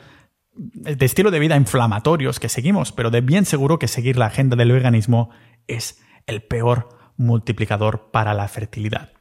de 0.55 1.07
estilo 1.07 1.31
de 1.31 1.39
vida 1.39 1.57
inflamatorios 1.57 2.41
que 2.41 2.51
seguimos, 2.51 2.93
pero 2.93 3.11
de 3.11 3.23
bien 3.23 3.47
seguro 3.47 3.79
que 3.79 3.89
seguir 3.89 4.19
la 4.19 4.27
agenda 4.27 4.57
del 4.57 4.73
veganismo 4.73 5.31
es 5.69 6.03
el 6.27 6.43
peor 6.43 6.91
multiplicador 7.17 8.11
para 8.11 8.35
la 8.35 8.47
fertilidad. 8.47 9.13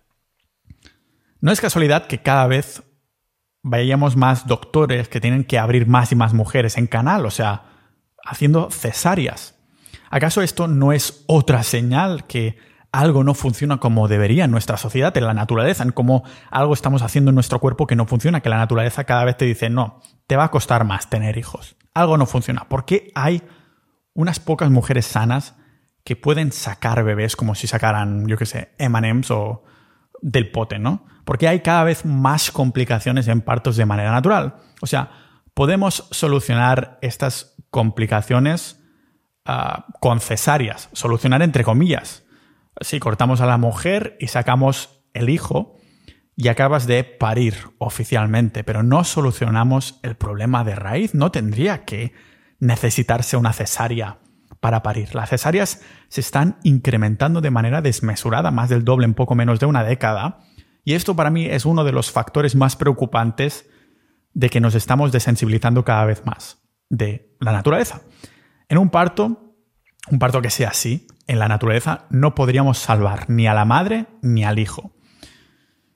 No 1.39 1.53
es 1.53 1.61
casualidad 1.61 2.07
que 2.07 2.21
cada 2.21 2.45
vez 2.45 2.83
vayamos 3.67 4.15
más 4.15 4.47
doctores 4.47 5.09
que 5.09 5.19
tienen 5.19 5.43
que 5.43 5.59
abrir 5.59 5.87
más 5.87 6.11
y 6.11 6.15
más 6.15 6.33
mujeres 6.33 6.77
en 6.77 6.87
canal, 6.87 7.25
o 7.25 7.31
sea, 7.31 7.63
haciendo 8.25 8.69
cesáreas. 8.71 9.55
¿Acaso 10.09 10.41
esto 10.41 10.67
no 10.67 10.93
es 10.93 11.23
otra 11.27 11.63
señal 11.63 12.25
que 12.25 12.57
algo 12.91 13.23
no 13.23 13.33
funciona 13.33 13.77
como 13.77 14.07
debería 14.07 14.45
en 14.45 14.51
nuestra 14.51 14.77
sociedad, 14.77 15.15
en 15.17 15.27
la 15.27 15.33
naturaleza, 15.33 15.83
en 15.83 15.91
cómo 15.91 16.23
algo 16.49 16.73
estamos 16.73 17.01
haciendo 17.01 17.29
en 17.29 17.35
nuestro 17.35 17.59
cuerpo 17.59 17.85
que 17.85 17.95
no 17.95 18.05
funciona, 18.05 18.41
que 18.41 18.49
la 18.49 18.57
naturaleza 18.57 19.03
cada 19.03 19.25
vez 19.25 19.35
te 19.37 19.45
dice, 19.45 19.69
no, 19.69 20.01
te 20.25 20.37
va 20.37 20.45
a 20.45 20.51
costar 20.51 20.85
más 20.85 21.09
tener 21.09 21.37
hijos. 21.37 21.75
Algo 21.93 22.17
no 22.17 22.25
funciona. 22.25 22.69
¿Por 22.69 22.85
qué 22.85 23.11
hay 23.15 23.43
unas 24.13 24.39
pocas 24.39 24.71
mujeres 24.71 25.05
sanas 25.05 25.55
que 26.05 26.15
pueden 26.15 26.53
sacar 26.53 27.03
bebés 27.03 27.35
como 27.35 27.53
si 27.53 27.67
sacaran, 27.67 28.27
yo 28.27 28.37
qué 28.37 28.45
sé, 28.45 28.71
M&M's 28.77 29.29
o 29.29 29.63
del 30.21 30.49
pote, 30.51 30.79
¿no? 30.79 31.05
Porque 31.27 31.49
hay 31.49 31.59
cada 31.59 31.83
vez 31.83 32.05
más 32.05 32.51
complicaciones 32.51 33.27
en 33.27 33.41
partos 33.41 33.75
de 33.75 33.85
manera 33.85 34.11
natural. 34.11 34.55
O 34.79 34.87
sea, 34.87 35.11
podemos 35.53 36.07
solucionar 36.09 36.97
estas 37.01 37.57
complicaciones 37.69 38.81
uh, 39.45 39.81
con 39.99 40.21
cesáreas, 40.21 40.87
solucionar 40.93 41.41
entre 41.41 41.65
comillas. 41.65 42.23
Si 42.79 43.01
cortamos 43.01 43.41
a 43.41 43.45
la 43.45 43.57
mujer 43.57 44.15
y 44.21 44.27
sacamos 44.27 45.01
el 45.13 45.27
hijo 45.27 45.75
y 46.37 46.47
acabas 46.47 46.87
de 46.87 47.03
parir 47.03 47.55
oficialmente, 47.77 48.63
pero 48.63 48.81
no 48.81 49.03
solucionamos 49.03 49.99
el 50.03 50.15
problema 50.15 50.63
de 50.63 50.75
raíz, 50.75 51.13
no 51.13 51.29
tendría 51.29 51.83
que 51.83 52.13
necesitarse 52.61 53.35
una 53.35 53.51
cesárea 53.51 54.19
para 54.61 54.81
parir. 54.81 55.13
Las 55.13 55.31
cesáreas 55.31 55.81
se 56.07 56.21
están 56.21 56.57
incrementando 56.63 57.41
de 57.41 57.51
manera 57.51 57.81
desmesurada, 57.81 58.49
más 58.49 58.69
del 58.69 58.85
doble 58.85 59.03
en 59.03 59.13
poco 59.13 59.35
menos 59.35 59.59
de 59.59 59.65
una 59.65 59.83
década, 59.83 60.39
y 60.87 60.93
esto 60.93 61.17
para 61.17 61.31
mí 61.31 61.45
es 61.45 61.65
uno 61.65 61.83
de 61.83 61.91
los 61.91 62.11
factores 62.11 62.55
más 62.55 62.77
preocupantes 62.77 63.69
de 64.33 64.49
que 64.49 64.61
nos 64.61 64.73
estamos 64.73 65.11
desensibilizando 65.11 65.83
cada 65.83 66.05
vez 66.05 66.25
más 66.25 66.59
de 66.87 67.35
la 67.41 67.51
naturaleza. 67.51 68.03
En 68.69 68.77
un 68.77 68.89
parto, 68.89 69.53
un 70.09 70.17
parto 70.17 70.41
que 70.41 70.49
sea 70.49 70.69
así, 70.69 71.05
en 71.27 71.39
la 71.39 71.49
naturaleza 71.49 72.05
no 72.09 72.35
podríamos 72.35 72.77
salvar 72.77 73.29
ni 73.29 73.47
a 73.47 73.53
la 73.53 73.65
madre 73.65 74.05
ni 74.21 74.45
al 74.45 74.59
hijo. 74.59 74.93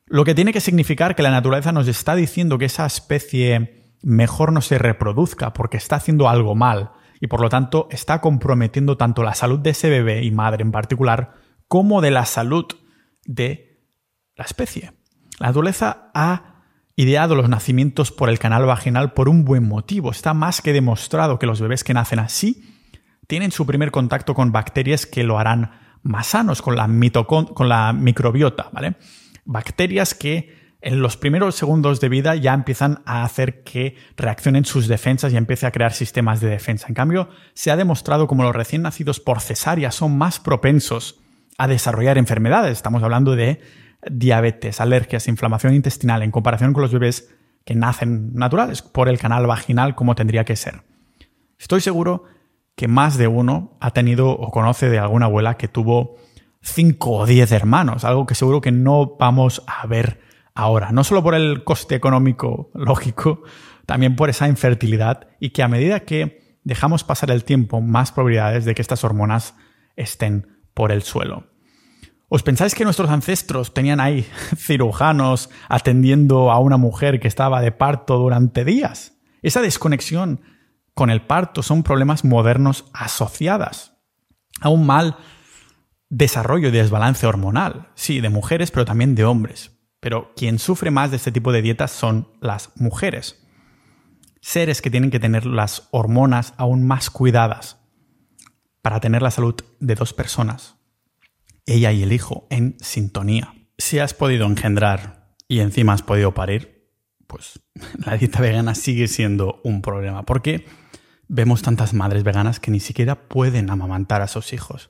Lo 0.08 0.26
que 0.26 0.36
tiene 0.36 0.52
que 0.52 0.60
significar 0.60 1.16
que 1.16 1.24
la 1.24 1.32
naturaleza 1.32 1.72
nos 1.72 1.88
está 1.88 2.14
diciendo 2.14 2.58
que 2.58 2.66
esa 2.66 2.86
especie 2.86 3.96
mejor 4.02 4.52
no 4.52 4.60
se 4.60 4.78
reproduzca 4.78 5.54
porque 5.54 5.78
está 5.78 5.96
haciendo 5.96 6.28
algo 6.28 6.54
mal, 6.54 6.92
y 7.22 7.28
por 7.28 7.40
lo 7.40 7.48
tanto 7.48 7.88
está 7.92 8.20
comprometiendo 8.20 8.98
tanto 8.98 9.24
la 9.24 9.36
salud 9.36 9.60
de 9.60 9.70
ese 9.70 9.90
bebé 9.90 10.26
y 10.26 10.32
madre 10.32 10.64
en 10.64 10.74
particular 10.74 11.36
como 11.70 12.02
de 12.02 12.12
la 12.12 12.26
salud 12.26 12.66
de 13.24 13.71
la 14.42 14.46
especie. 14.46 14.92
La 15.40 15.48
naturaleza 15.48 16.10
ha 16.14 16.64
ideado 16.96 17.36
los 17.36 17.48
nacimientos 17.48 18.12
por 18.12 18.30
el 18.30 18.40
canal 18.40 18.66
vaginal 18.66 19.14
por 19.14 19.30
un 19.30 19.46
buen 19.46 19.68
motivo. 19.68 20.12
Está 20.12 20.34
más 20.34 20.62
que 20.62 20.74
demostrado 20.74 21.40
que 21.40 21.46
los 21.46 21.62
bebés 21.62 21.84
que 21.84 21.94
nacen 21.94 22.20
así 22.20 22.64
tienen 23.28 23.52
su 23.52 23.66
primer 23.66 23.92
contacto 23.92 24.34
con 24.34 24.52
bacterias 24.52 25.06
que 25.06 25.24
lo 25.24 25.40
harán 25.40 25.72
más 26.04 26.28
sanos, 26.28 26.62
con 26.62 26.76
la, 26.76 26.90
con 27.54 27.70
la 27.70 27.94
microbiota, 27.94 28.70
¿vale? 28.74 28.96
Bacterias 29.46 30.16
que 30.16 30.60
en 30.82 31.02
los 31.02 31.18
primeros 31.18 31.54
segundos 31.56 32.02
de 32.02 32.10
vida 32.10 32.36
ya 32.36 32.56
empiezan 32.56 33.04
a 33.06 33.24
hacer 33.24 33.64
que 33.64 33.96
reaccionen 34.18 34.66
sus 34.66 34.88
defensas 34.88 35.32
y 35.32 35.38
empiece 35.38 35.68
a 35.68 35.72
crear 35.72 35.94
sistemas 35.94 36.42
de 36.42 36.50
defensa. 36.50 36.88
En 36.90 36.96
cambio, 36.96 37.30
se 37.54 37.70
ha 37.70 37.78
demostrado 37.78 38.28
como 38.28 38.44
los 38.44 38.56
recién 38.56 38.82
nacidos 38.82 39.20
por 39.20 39.40
cesárea 39.40 39.92
son 39.92 40.18
más 40.18 40.40
propensos 40.40 41.20
a 41.60 41.68
desarrollar 41.68 42.18
enfermedades. 42.18 42.72
Estamos 42.72 43.04
hablando 43.04 43.36
de 43.36 43.62
diabetes, 44.10 44.82
alergias, 44.82 45.28
inflamación 45.28 45.74
intestinal 45.74 46.24
en 46.24 46.32
comparación 46.32 46.74
con 46.74 46.82
los 46.82 46.92
bebés 46.92 47.34
que 47.66 47.76
nacen 47.76 48.34
naturales 48.34 48.82
por 48.82 49.10
el 49.10 49.20
canal 49.20 49.46
vaginal 49.46 49.96
como 49.96 50.16
tendría 50.16 50.46
que 50.46 50.56
ser. 50.56 50.84
Estoy 51.60 51.82
seguro 51.82 52.26
que 52.76 52.88
más 52.88 53.18
de 53.18 53.28
uno 53.28 53.78
ha 53.80 53.92
tenido 53.92 54.30
o 54.32 54.52
conoce 54.52 54.90
de 54.90 55.00
alguna 55.00 55.28
abuela 55.28 55.58
que 55.58 55.68
tuvo 55.68 56.16
cinco 56.62 57.12
o 57.12 57.26
diez 57.26 57.52
hermanos, 57.52 58.04
algo 58.04 58.26
que 58.26 58.36
seguro 58.36 58.62
que 58.62 58.72
no 58.72 59.18
vamos 59.20 59.64
a 59.68 59.86
ver 59.86 60.22
ahora, 60.54 60.92
no 60.92 61.04
solo 61.04 61.24
por 61.24 61.36
el 61.36 61.64
coste 61.64 61.96
económico 61.96 62.72
lógico, 62.74 63.44
también 63.86 64.16
por 64.16 64.30
esa 64.30 64.48
infertilidad 64.48 65.28
y 65.40 65.52
que 65.52 65.64
a 65.64 65.68
medida 65.68 66.02
que 66.02 66.58
dejamos 66.64 67.04
pasar 67.04 67.32
el 67.32 67.44
tiempo, 67.44 67.82
más 67.82 68.12
probabilidades 68.12 68.66
de 68.66 68.76
que 68.76 68.82
estas 68.82 69.04
hormonas 69.04 69.56
estén 69.96 70.60
por 70.74 70.92
el 70.92 71.04
suelo. 71.04 71.51
¿Os 72.34 72.44
pensáis 72.44 72.74
que 72.74 72.86
nuestros 72.86 73.10
ancestros 73.10 73.74
tenían 73.74 74.00
ahí 74.00 74.26
cirujanos 74.56 75.50
atendiendo 75.68 76.50
a 76.50 76.60
una 76.60 76.78
mujer 76.78 77.20
que 77.20 77.28
estaba 77.28 77.60
de 77.60 77.74
parto 77.74 78.18
durante 78.18 78.64
días? 78.64 79.18
Esa 79.42 79.62
desconexión 79.62 80.40
con 80.94 81.10
el 81.10 81.26
parto 81.26 81.62
son 81.62 81.84
problemas 81.84 82.24
modernos 82.24 82.86
asociadas 82.94 83.98
a 84.62 84.70
un 84.70 84.86
mal 84.86 85.18
desarrollo 86.08 86.70
y 86.70 86.72
desbalance 86.72 87.28
hormonal, 87.28 87.90
sí, 87.96 88.22
de 88.22 88.30
mujeres, 88.30 88.72
pero 88.72 88.86
también 88.86 89.14
de 89.14 89.26
hombres. 89.26 89.78
Pero 90.00 90.32
quien 90.34 90.58
sufre 90.58 90.90
más 90.90 91.12
de 91.12 91.18
este 91.18 91.34
tipo 91.34 91.52
de 91.52 91.62
dietas 91.62 91.92
son 91.92 92.30
las 92.40 92.72
mujeres. 92.78 93.46
Seres 94.40 94.82
que 94.82 94.90
tienen 94.90 95.12
que 95.12 95.20
tener 95.20 95.46
las 95.46 95.90
hormonas 95.92 96.54
aún 96.56 96.88
más 96.88 97.10
cuidadas 97.10 97.82
para 98.82 99.02
tener 99.02 99.22
la 99.22 99.32
salud 99.32 99.56
de 99.82 99.96
dos 99.96 100.14
personas, 100.14 100.81
ella 101.66 101.92
y 101.92 102.04
el 102.04 102.14
hijo, 102.14 102.48
en 102.50 102.78
sintonía. 102.80 103.54
Si 103.78 104.00
has 104.00 104.14
podido 104.14 104.46
engendrar 104.46 105.34
y 105.48 105.60
encima 105.60 105.94
has 105.94 106.04
podido 106.04 106.34
parir, 106.34 106.90
pues 107.28 107.60
la 108.06 108.18
dieta 108.18 108.42
vegana 108.42 108.76
sigue 108.76 109.08
siendo 109.08 109.62
un 109.64 109.82
problema, 109.82 110.24
porque 110.24 110.66
vemos 111.28 111.62
tantas 111.62 111.94
madres 111.94 112.24
veganas 112.24 112.60
que 112.60 112.72
ni 112.72 112.80
siquiera 112.80 113.28
pueden 113.28 113.70
amamantar 113.70 114.22
a 114.22 114.28
sus 114.28 114.54
hijos. 114.54 114.90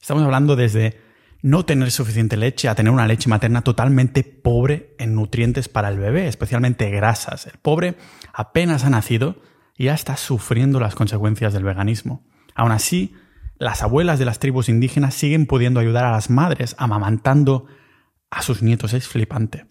Estamos 0.00 0.24
hablando 0.24 0.56
desde 0.56 1.00
no 1.42 1.64
tener 1.64 1.90
suficiente 1.90 2.36
leche 2.36 2.68
a 2.68 2.74
tener 2.74 2.92
una 2.92 3.06
leche 3.06 3.28
materna 3.28 3.62
totalmente 3.62 4.24
pobre 4.24 4.94
en 4.98 5.14
nutrientes 5.14 5.68
para 5.68 5.88
el 5.88 5.98
bebé, 5.98 6.26
especialmente 6.26 6.90
grasas. 6.90 7.46
El 7.46 7.58
pobre 7.58 7.96
apenas 8.32 8.84
ha 8.84 8.90
nacido 8.90 9.40
y 9.76 9.84
ya 9.84 9.94
está 9.94 10.16
sufriendo 10.16 10.80
las 10.80 10.96
consecuencias 10.96 11.52
del 11.52 11.62
veganismo. 11.62 12.26
Aún 12.54 12.72
así, 12.72 13.14
las 13.58 13.82
abuelas 13.82 14.18
de 14.18 14.24
las 14.24 14.38
tribus 14.38 14.68
indígenas 14.68 15.14
siguen 15.14 15.46
pudiendo 15.46 15.80
ayudar 15.80 16.04
a 16.04 16.12
las 16.12 16.30
madres 16.30 16.74
amamantando 16.78 17.66
a 18.30 18.42
sus 18.42 18.62
nietos. 18.62 18.94
Es 18.94 19.08
flipante. 19.08 19.66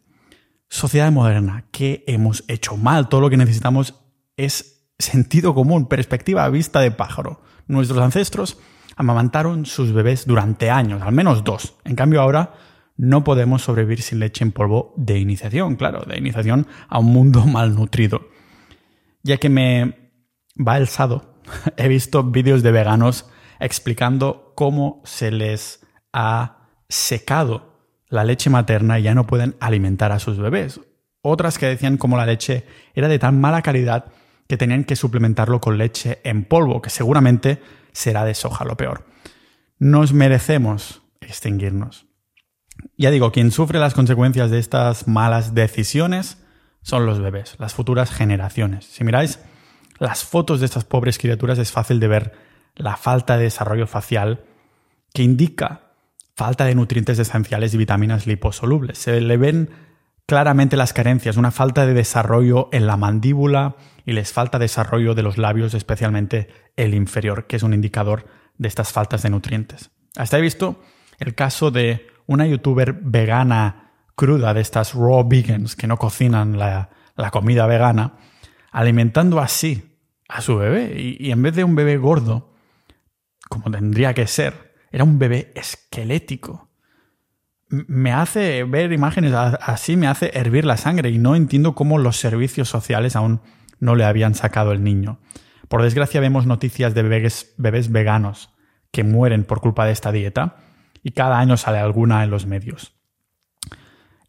sociedad 0.69 1.11
moderna, 1.11 1.65
¿qué 1.71 2.03
hemos 2.07 2.43
hecho 2.47 2.75
mal? 2.75 3.07
Todo 3.07 3.21
lo 3.21 3.29
que 3.29 3.37
necesitamos 3.37 3.95
es 4.35 4.91
sentido 4.99 5.53
común, 5.53 5.87
perspectiva 5.87 6.43
a 6.43 6.49
vista 6.49 6.81
de 6.81 6.91
pájaro. 6.91 7.41
Nuestros 7.67 7.99
ancestros 7.99 8.57
amamantaron 8.97 9.65
sus 9.65 9.93
bebés 9.93 10.25
durante 10.25 10.69
años, 10.69 11.01
al 11.01 11.13
menos 11.13 11.43
dos. 11.43 11.75
En 11.85 11.95
cambio 11.95 12.21
ahora 12.21 12.53
no 12.97 13.23
podemos 13.23 13.61
sobrevivir 13.61 14.01
sin 14.01 14.19
leche 14.19 14.43
en 14.43 14.51
polvo 14.51 14.93
de 14.97 15.19
iniciación, 15.19 15.75
claro, 15.75 16.03
de 16.05 16.17
iniciación 16.17 16.67
a 16.89 16.99
un 16.99 17.13
mundo 17.13 17.45
malnutrido. 17.45 18.27
Ya 19.23 19.37
que 19.37 19.49
me 19.49 20.11
va 20.57 20.73
alzado, 20.73 21.41
he 21.77 21.87
visto 21.87 22.23
vídeos 22.23 22.63
de 22.63 22.71
veganos 22.71 23.29
explicando 23.59 24.53
cómo 24.55 25.01
se 25.05 25.31
les 25.31 25.85
ha 26.13 26.69
secado 26.89 27.77
la 28.09 28.23
leche 28.23 28.49
materna 28.49 28.99
y 28.99 29.03
ya 29.03 29.13
no 29.13 29.27
pueden 29.27 29.55
alimentar 29.59 30.11
a 30.11 30.19
sus 30.19 30.37
bebés. 30.37 30.79
Otras 31.21 31.57
que 31.57 31.65
decían 31.65 31.97
cómo 31.97 32.17
la 32.17 32.25
leche 32.25 32.65
era 32.93 33.07
de 33.07 33.19
tan 33.19 33.39
mala 33.39 33.61
calidad 33.61 34.05
que 34.47 34.57
tenían 34.57 34.85
que 34.85 34.95
suplementarlo 34.95 35.59
con 35.59 35.77
leche 35.77 36.19
en 36.23 36.45
polvo, 36.45 36.81
que 36.81 36.89
seguramente 36.89 37.61
será 37.91 38.23
de 38.23 38.33
soja 38.33 38.63
lo 38.63 38.77
peor. 38.77 39.05
Nos 39.77 40.13
merecemos 40.13 41.01
extinguirnos. 41.19 42.05
Ya 42.97 43.11
digo, 43.11 43.31
quien 43.31 43.51
sufre 43.51 43.79
las 43.79 43.93
consecuencias 43.93 44.51
de 44.51 44.59
estas 44.59 45.07
malas 45.07 45.53
decisiones 45.53 46.37
son 46.81 47.05
los 47.05 47.19
bebés, 47.19 47.55
las 47.59 47.73
futuras 47.73 48.11
generaciones. 48.11 48.85
Si 48.85 49.03
miráis 49.03 49.39
las 49.99 50.23
fotos 50.23 50.59
de 50.59 50.67
estas 50.67 50.85
pobres 50.85 51.17
criaturas 51.17 51.59
es 51.59 51.71
fácil 51.71 51.99
de 51.99 52.07
ver 52.07 52.46
la 52.77 52.95
falta 52.95 53.37
de 53.37 53.43
desarrollo 53.43 53.87
facial 53.87 54.45
que 55.13 55.23
indica 55.23 55.81
falta 56.35 56.65
de 56.65 56.75
nutrientes 56.75 57.17
esenciales 57.17 57.73
y 57.73 57.77
vitaminas 57.77 58.27
liposolubles. 58.27 58.99
Se 58.99 59.19
le 59.19 59.37
ven 59.37 59.71
claramente 60.27 60.77
las 60.77 60.93
carencias, 60.93 61.37
una 61.37 61.51
falta 61.51 61.85
de 61.87 61.93
desarrollo 61.93 62.69
en 62.71 62.85
la 62.85 62.97
mandíbula 62.97 63.75
y 64.05 64.13
les 64.13 64.31
falta 64.31 64.59
desarrollo 64.59 65.15
de 65.15 65.23
los 65.23 65.37
labios, 65.37 65.73
especialmente 65.73 66.49
el 66.75 66.93
inferior, 66.93 67.47
que 67.47 67.55
es 67.55 67.63
un 67.63 67.73
indicador 67.73 68.27
de 68.57 68.67
estas 68.67 68.91
faltas 68.91 69.23
de 69.23 69.31
nutrientes. 69.31 69.89
Hasta 70.15 70.37
he 70.37 70.41
visto 70.41 70.81
el 71.17 71.33
caso 71.33 71.71
de 71.71 72.07
una 72.27 72.45
youtuber 72.45 72.93
vegana 72.93 73.93
cruda, 74.15 74.53
de 74.53 74.61
estas 74.61 74.93
raw 74.93 75.27
vegans 75.27 75.75
que 75.75 75.87
no 75.87 75.97
cocinan 75.97 76.57
la, 76.57 76.89
comida 77.31 77.65
vegana, 77.65 78.13
alimentando 78.71 79.39
así 79.39 79.97
a 80.27 80.41
su 80.41 80.57
bebé. 80.57 80.93
y 81.19 81.31
en 81.31 81.41
vez 81.41 81.55
de 81.55 81.63
un 81.63 81.75
bebé 81.75 81.97
gordo, 81.97 82.56
como 83.49 83.71
tendría 83.71 84.13
que 84.13 84.27
ser, 84.27 84.75
era 84.91 85.03
un 85.03 85.19
bebé 85.19 85.51
esquelético. 85.55 86.69
Me 87.69 88.13
hace 88.13 88.63
ver 88.63 88.93
imágenes 88.93 89.33
así, 89.33 89.97
me 89.97 90.07
hace 90.07 90.31
hervir 90.33 90.65
la 90.65 90.77
sangre 90.77 91.09
y 91.09 91.17
no 91.17 91.35
entiendo 91.35 91.75
cómo 91.75 91.97
los 91.97 92.17
servicios 92.17 92.69
sociales 92.69 93.15
aún 93.15 93.41
no 93.79 93.95
le 93.95 94.05
habían 94.05 94.35
sacado 94.35 94.71
el 94.71 94.83
niño. 94.83 95.19
Por 95.67 95.81
desgracia 95.83 96.21
vemos 96.21 96.45
noticias 96.45 96.93
de 96.93 97.03
bebés, 97.03 97.53
bebés 97.57 97.91
veganos 97.91 98.53
que 98.91 99.03
mueren 99.03 99.43
por 99.43 99.59
culpa 99.59 99.85
de 99.85 99.91
esta 99.91 100.11
dieta 100.11 100.57
y 101.03 101.11
cada 101.11 101.39
año 101.39 101.57
sale 101.57 101.77
alguna 101.77 102.23
en 102.23 102.29
los 102.29 102.45
medios. 102.45 102.93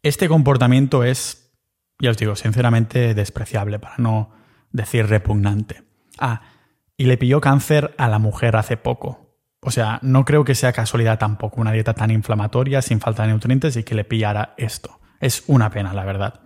Este 0.03 0.27
comportamiento 0.27 1.03
es, 1.03 1.51
ya 1.99 2.11
os 2.11 2.17
digo, 2.17 2.35
sinceramente 2.35 3.13
despreciable, 3.13 3.79
para 3.79 3.95
no 3.97 4.31
decir 4.71 5.07
repugnante. 5.07 5.83
Ah, 6.17 6.41
y 6.99 7.05
le 7.05 7.17
pilló 7.17 7.39
cáncer 7.39 7.95
a 7.97 8.09
la 8.09 8.19
mujer 8.19 8.57
hace 8.57 8.75
poco. 8.75 9.33
O 9.61 9.71
sea, 9.71 9.99
no 10.01 10.25
creo 10.25 10.43
que 10.43 10.53
sea 10.53 10.73
casualidad 10.73 11.17
tampoco 11.17 11.61
una 11.61 11.71
dieta 11.71 11.93
tan 11.93 12.11
inflamatoria, 12.11 12.81
sin 12.81 12.99
falta 12.99 13.25
de 13.25 13.31
nutrientes 13.31 13.77
y 13.77 13.83
que 13.83 13.95
le 13.95 14.03
pillara 14.03 14.53
esto. 14.57 14.99
Es 15.21 15.45
una 15.47 15.69
pena, 15.69 15.93
la 15.93 16.03
verdad. 16.03 16.41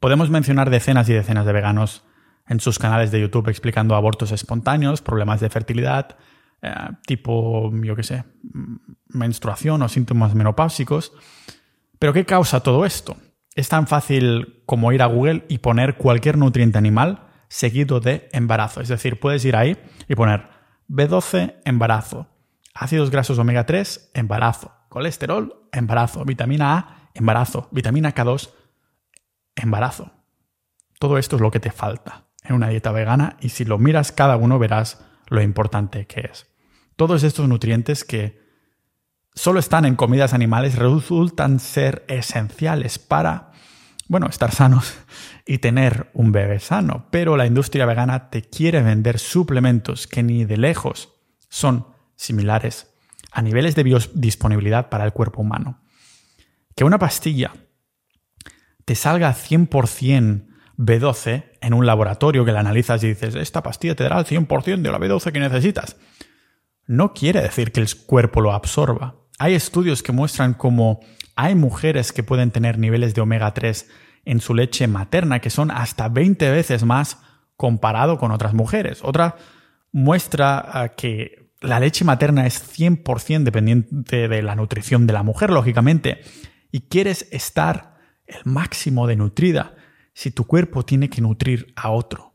Podemos 0.00 0.30
mencionar 0.30 0.70
decenas 0.70 1.06
y 1.10 1.12
decenas 1.12 1.44
de 1.44 1.52
veganos 1.52 2.02
en 2.46 2.60
sus 2.60 2.78
canales 2.78 3.10
de 3.10 3.20
YouTube 3.20 3.50
explicando 3.50 3.94
abortos 3.94 4.32
espontáneos, 4.32 5.02
problemas 5.02 5.40
de 5.40 5.50
fertilidad, 5.50 6.16
eh, 6.62 6.72
tipo, 7.06 7.70
yo 7.82 7.94
qué 7.94 8.04
sé, 8.04 8.24
menstruación 9.08 9.82
o 9.82 9.88
síntomas 9.90 10.34
menopáusicos. 10.34 11.12
Pero 11.98 12.14
¿qué 12.14 12.24
causa 12.24 12.60
todo 12.60 12.86
esto? 12.86 13.18
Es 13.54 13.68
tan 13.68 13.86
fácil 13.86 14.62
como 14.64 14.92
ir 14.92 15.02
a 15.02 15.06
Google 15.06 15.44
y 15.50 15.58
poner 15.58 15.98
cualquier 15.98 16.38
nutriente 16.38 16.78
animal 16.78 17.27
seguido 17.48 18.00
de 18.00 18.28
embarazo. 18.32 18.80
Es 18.80 18.88
decir, 18.88 19.18
puedes 19.18 19.44
ir 19.44 19.56
ahí 19.56 19.76
y 20.08 20.14
poner 20.14 20.48
B12, 20.88 21.56
embarazo. 21.64 22.28
Ácidos 22.74 23.10
grasos 23.10 23.38
omega 23.38 23.66
3, 23.66 24.12
embarazo. 24.14 24.72
Colesterol, 24.88 25.68
embarazo. 25.72 26.24
Vitamina 26.24 26.76
A, 26.76 27.10
embarazo. 27.14 27.68
Vitamina 27.72 28.14
K2, 28.14 28.50
embarazo. 29.56 30.12
Todo 30.98 31.18
esto 31.18 31.36
es 31.36 31.42
lo 31.42 31.50
que 31.50 31.60
te 31.60 31.70
falta 31.70 32.24
en 32.44 32.54
una 32.54 32.68
dieta 32.68 32.92
vegana 32.92 33.36
y 33.40 33.50
si 33.50 33.64
lo 33.64 33.78
miras 33.78 34.12
cada 34.12 34.36
uno 34.36 34.58
verás 34.58 35.04
lo 35.28 35.42
importante 35.42 36.06
que 36.06 36.28
es. 36.32 36.46
Todos 36.96 37.22
estos 37.22 37.48
nutrientes 37.48 38.04
que 38.04 38.40
solo 39.34 39.60
están 39.60 39.84
en 39.84 39.94
comidas 39.94 40.34
animales 40.34 40.76
resultan 40.76 41.60
ser 41.60 42.04
esenciales 42.08 42.98
para, 42.98 43.47
bueno, 44.08 44.26
estar 44.28 44.52
sanos 44.52 44.98
y 45.46 45.58
tener 45.58 46.10
un 46.14 46.32
bebé 46.32 46.58
sano, 46.60 47.06
pero 47.10 47.36
la 47.36 47.46
industria 47.46 47.86
vegana 47.86 48.30
te 48.30 48.42
quiere 48.42 48.82
vender 48.82 49.18
suplementos 49.18 50.06
que 50.06 50.22
ni 50.22 50.44
de 50.44 50.56
lejos 50.56 51.14
son 51.48 51.86
similares 52.16 52.94
a 53.30 53.42
niveles 53.42 53.74
de 53.74 53.82
biodisponibilidad 53.82 54.88
para 54.88 55.04
el 55.04 55.12
cuerpo 55.12 55.42
humano. 55.42 55.82
Que 56.74 56.84
una 56.84 56.98
pastilla 56.98 57.52
te 58.84 58.94
salga 58.94 59.34
100% 59.34 60.46
B12 60.78 61.44
en 61.60 61.74
un 61.74 61.84
laboratorio 61.86 62.44
que 62.44 62.52
la 62.52 62.60
analizas 62.60 63.02
y 63.04 63.08
dices, 63.08 63.34
esta 63.34 63.62
pastilla 63.62 63.94
te 63.94 64.04
dará 64.04 64.18
el 64.18 64.24
100% 64.24 64.80
de 64.80 64.90
la 64.90 64.98
B12 64.98 65.32
que 65.32 65.40
necesitas. 65.40 65.96
No 66.86 67.12
quiere 67.12 67.42
decir 67.42 67.72
que 67.72 67.80
el 67.80 67.96
cuerpo 68.06 68.40
lo 68.40 68.52
absorba. 68.52 69.16
Hay 69.38 69.54
estudios 69.54 70.02
que 70.02 70.10
muestran 70.10 70.54
cómo 70.54 71.00
hay 71.36 71.54
mujeres 71.54 72.12
que 72.12 72.24
pueden 72.24 72.50
tener 72.50 72.78
niveles 72.78 73.14
de 73.14 73.20
omega 73.20 73.54
3 73.54 73.88
en 74.24 74.40
su 74.40 74.52
leche 74.52 74.88
materna, 74.88 75.40
que 75.40 75.50
son 75.50 75.70
hasta 75.70 76.08
20 76.08 76.50
veces 76.50 76.84
más 76.84 77.18
comparado 77.56 78.18
con 78.18 78.32
otras 78.32 78.52
mujeres. 78.52 78.98
Otra 79.02 79.36
muestra 79.92 80.58
ah, 80.58 80.88
que 80.88 81.52
la 81.60 81.78
leche 81.78 82.04
materna 82.04 82.46
es 82.46 82.78
100% 82.78 83.44
dependiente 83.44 84.26
de 84.26 84.42
la 84.42 84.56
nutrición 84.56 85.06
de 85.06 85.12
la 85.12 85.22
mujer, 85.22 85.50
lógicamente, 85.50 86.20
y 86.72 86.82
quieres 86.82 87.28
estar 87.30 87.96
el 88.26 88.40
máximo 88.44 89.06
de 89.06 89.16
nutrida 89.16 89.76
si 90.14 90.32
tu 90.32 90.48
cuerpo 90.48 90.84
tiene 90.84 91.08
que 91.08 91.20
nutrir 91.20 91.72
a 91.76 91.90
otro. 91.90 92.34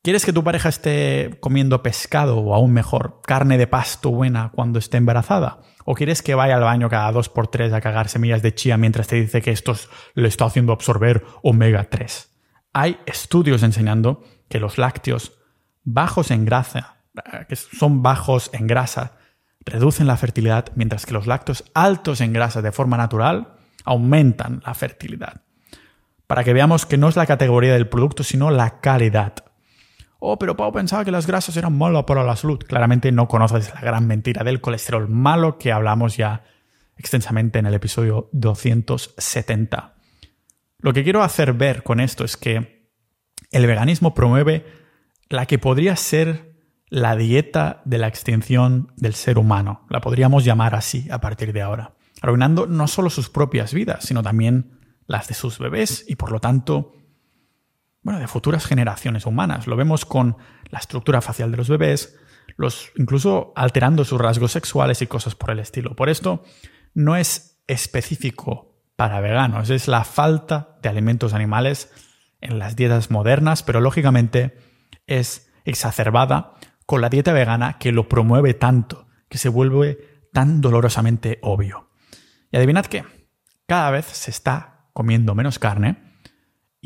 ¿Quieres 0.00 0.24
que 0.24 0.32
tu 0.32 0.42
pareja 0.42 0.70
esté 0.70 1.36
comiendo 1.40 1.82
pescado 1.82 2.38
o 2.38 2.54
aún 2.54 2.72
mejor, 2.72 3.20
carne 3.26 3.58
de 3.58 3.66
pasto 3.66 4.10
buena 4.10 4.50
cuando 4.54 4.78
esté 4.78 4.96
embarazada? 4.96 5.60
¿O 5.88 5.94
quieres 5.94 6.20
que 6.20 6.34
vaya 6.34 6.56
al 6.56 6.64
baño 6.64 6.90
cada 6.90 7.12
dos 7.12 7.28
por 7.28 7.46
tres 7.46 7.72
a 7.72 7.80
cagar 7.80 8.08
semillas 8.08 8.42
de 8.42 8.52
chía 8.52 8.76
mientras 8.76 9.06
te 9.06 9.16
dice 9.16 9.40
que 9.40 9.52
esto 9.52 9.76
le 10.14 10.26
está 10.26 10.44
haciendo 10.44 10.72
absorber 10.72 11.24
omega 11.42 11.84
3? 11.84 12.28
Hay 12.72 12.98
estudios 13.06 13.62
enseñando 13.62 14.24
que 14.48 14.58
los 14.58 14.78
lácteos 14.78 15.38
bajos 15.84 16.32
en 16.32 16.44
grasa, 16.44 16.96
que 17.48 17.54
son 17.54 18.02
bajos 18.02 18.50
en 18.52 18.66
grasa, 18.66 19.12
reducen 19.60 20.08
la 20.08 20.16
fertilidad, 20.16 20.72
mientras 20.74 21.06
que 21.06 21.14
los 21.14 21.28
lácteos 21.28 21.64
altos 21.72 22.20
en 22.20 22.32
grasa 22.32 22.62
de 22.62 22.72
forma 22.72 22.96
natural 22.96 23.54
aumentan 23.84 24.62
la 24.66 24.74
fertilidad. 24.74 25.42
Para 26.26 26.42
que 26.42 26.52
veamos 26.52 26.84
que 26.84 26.98
no 26.98 27.08
es 27.08 27.14
la 27.14 27.26
categoría 27.26 27.74
del 27.74 27.88
producto, 27.88 28.24
sino 28.24 28.50
la 28.50 28.80
calidad. 28.80 29.34
Oh, 30.18 30.38
pero 30.38 30.56
Pau 30.56 30.72
pensaba 30.72 31.04
que 31.04 31.10
las 31.10 31.26
grasas 31.26 31.56
eran 31.56 31.76
malas 31.76 32.04
para 32.04 32.24
la 32.24 32.36
salud. 32.36 32.58
Claramente 32.58 33.12
no 33.12 33.28
conoces 33.28 33.72
la 33.74 33.80
gran 33.80 34.06
mentira 34.06 34.44
del 34.44 34.60
colesterol 34.60 35.08
malo 35.08 35.58
que 35.58 35.72
hablamos 35.72 36.16
ya 36.16 36.44
extensamente 36.96 37.58
en 37.58 37.66
el 37.66 37.74
episodio 37.74 38.30
270. 38.32 39.94
Lo 40.78 40.92
que 40.92 41.04
quiero 41.04 41.22
hacer 41.22 41.52
ver 41.52 41.82
con 41.82 42.00
esto 42.00 42.24
es 42.24 42.36
que 42.36 42.90
el 43.50 43.66
veganismo 43.66 44.14
promueve 44.14 44.66
la 45.28 45.46
que 45.46 45.58
podría 45.58 45.96
ser 45.96 46.56
la 46.88 47.16
dieta 47.16 47.82
de 47.84 47.98
la 47.98 48.08
extinción 48.08 48.92
del 48.96 49.14
ser 49.14 49.38
humano. 49.38 49.86
La 49.90 50.00
podríamos 50.00 50.44
llamar 50.44 50.74
así 50.74 51.08
a 51.10 51.20
partir 51.20 51.52
de 51.52 51.62
ahora. 51.62 51.94
Arruinando 52.22 52.66
no 52.66 52.88
solo 52.88 53.10
sus 53.10 53.28
propias 53.28 53.74
vidas, 53.74 54.04
sino 54.04 54.22
también 54.22 54.78
las 55.06 55.28
de 55.28 55.34
sus 55.34 55.58
bebés 55.58 56.04
y 56.08 56.16
por 56.16 56.32
lo 56.32 56.40
tanto 56.40 56.92
bueno, 58.06 58.20
de 58.20 58.28
futuras 58.28 58.64
generaciones 58.66 59.26
humanas. 59.26 59.66
Lo 59.66 59.74
vemos 59.74 60.04
con 60.04 60.36
la 60.70 60.78
estructura 60.78 61.20
facial 61.20 61.50
de 61.50 61.56
los 61.56 61.68
bebés, 61.68 62.16
los, 62.56 62.92
incluso 62.94 63.52
alterando 63.56 64.04
sus 64.04 64.20
rasgos 64.20 64.52
sexuales 64.52 65.02
y 65.02 65.08
cosas 65.08 65.34
por 65.34 65.50
el 65.50 65.58
estilo. 65.58 65.96
Por 65.96 66.08
esto, 66.08 66.44
no 66.94 67.16
es 67.16 67.60
específico 67.66 68.76
para 68.94 69.18
veganos, 69.18 69.70
es 69.70 69.88
la 69.88 70.04
falta 70.04 70.78
de 70.82 70.88
alimentos 70.88 71.34
animales 71.34 71.92
en 72.40 72.60
las 72.60 72.76
dietas 72.76 73.10
modernas, 73.10 73.64
pero 73.64 73.80
lógicamente 73.80 74.56
es 75.08 75.52
exacerbada 75.64 76.54
con 76.86 77.00
la 77.00 77.08
dieta 77.08 77.32
vegana 77.32 77.76
que 77.80 77.90
lo 77.90 78.08
promueve 78.08 78.54
tanto, 78.54 79.08
que 79.28 79.38
se 79.38 79.48
vuelve 79.48 80.28
tan 80.32 80.60
dolorosamente 80.60 81.40
obvio. 81.42 81.90
Y 82.52 82.56
adivinad 82.56 82.86
qué, 82.86 83.04
cada 83.66 83.90
vez 83.90 84.06
se 84.06 84.30
está 84.30 84.86
comiendo 84.92 85.34
menos 85.34 85.58
carne 85.58 86.05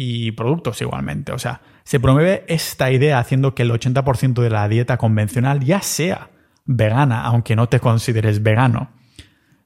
y 0.03 0.33
productos 0.33 0.81
igualmente. 0.81 1.31
O 1.33 1.39
sea, 1.39 1.61
se 1.85 2.01
promueve 2.01 2.47
esta 2.49 2.91
idea 2.91 3.19
haciendo 3.19 3.55
que 3.55 3.65
el 3.65 3.71
80% 3.71 4.41
de 4.41 4.49
la 4.49 4.67
dieta 4.67 4.97
convencional 4.97 5.61
ya 5.61 5.83
sea 5.83 6.31
vegana, 6.65 7.23
aunque 7.23 7.55
no 7.55 7.69
te 7.69 7.81
consideres 7.81 8.43
vegano. 8.43 8.93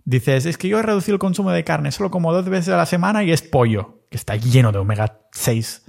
Dices, 0.05 0.45
es 0.47 0.59
que 0.59 0.67
yo 0.67 0.81
he 0.81 0.83
reducido 0.83 1.15
el 1.15 1.21
consumo 1.21 1.53
de 1.53 1.63
carne 1.63 1.93
solo 1.93 2.11
como 2.11 2.33
dos 2.33 2.49
veces 2.49 2.75
a 2.75 2.77
la 2.77 2.85
semana 2.85 3.23
y 3.23 3.31
es 3.31 3.43
pollo, 3.43 4.03
que 4.11 4.17
está 4.17 4.35
lleno 4.35 4.73
de 4.73 4.79
omega 4.79 5.21
6, 5.31 5.87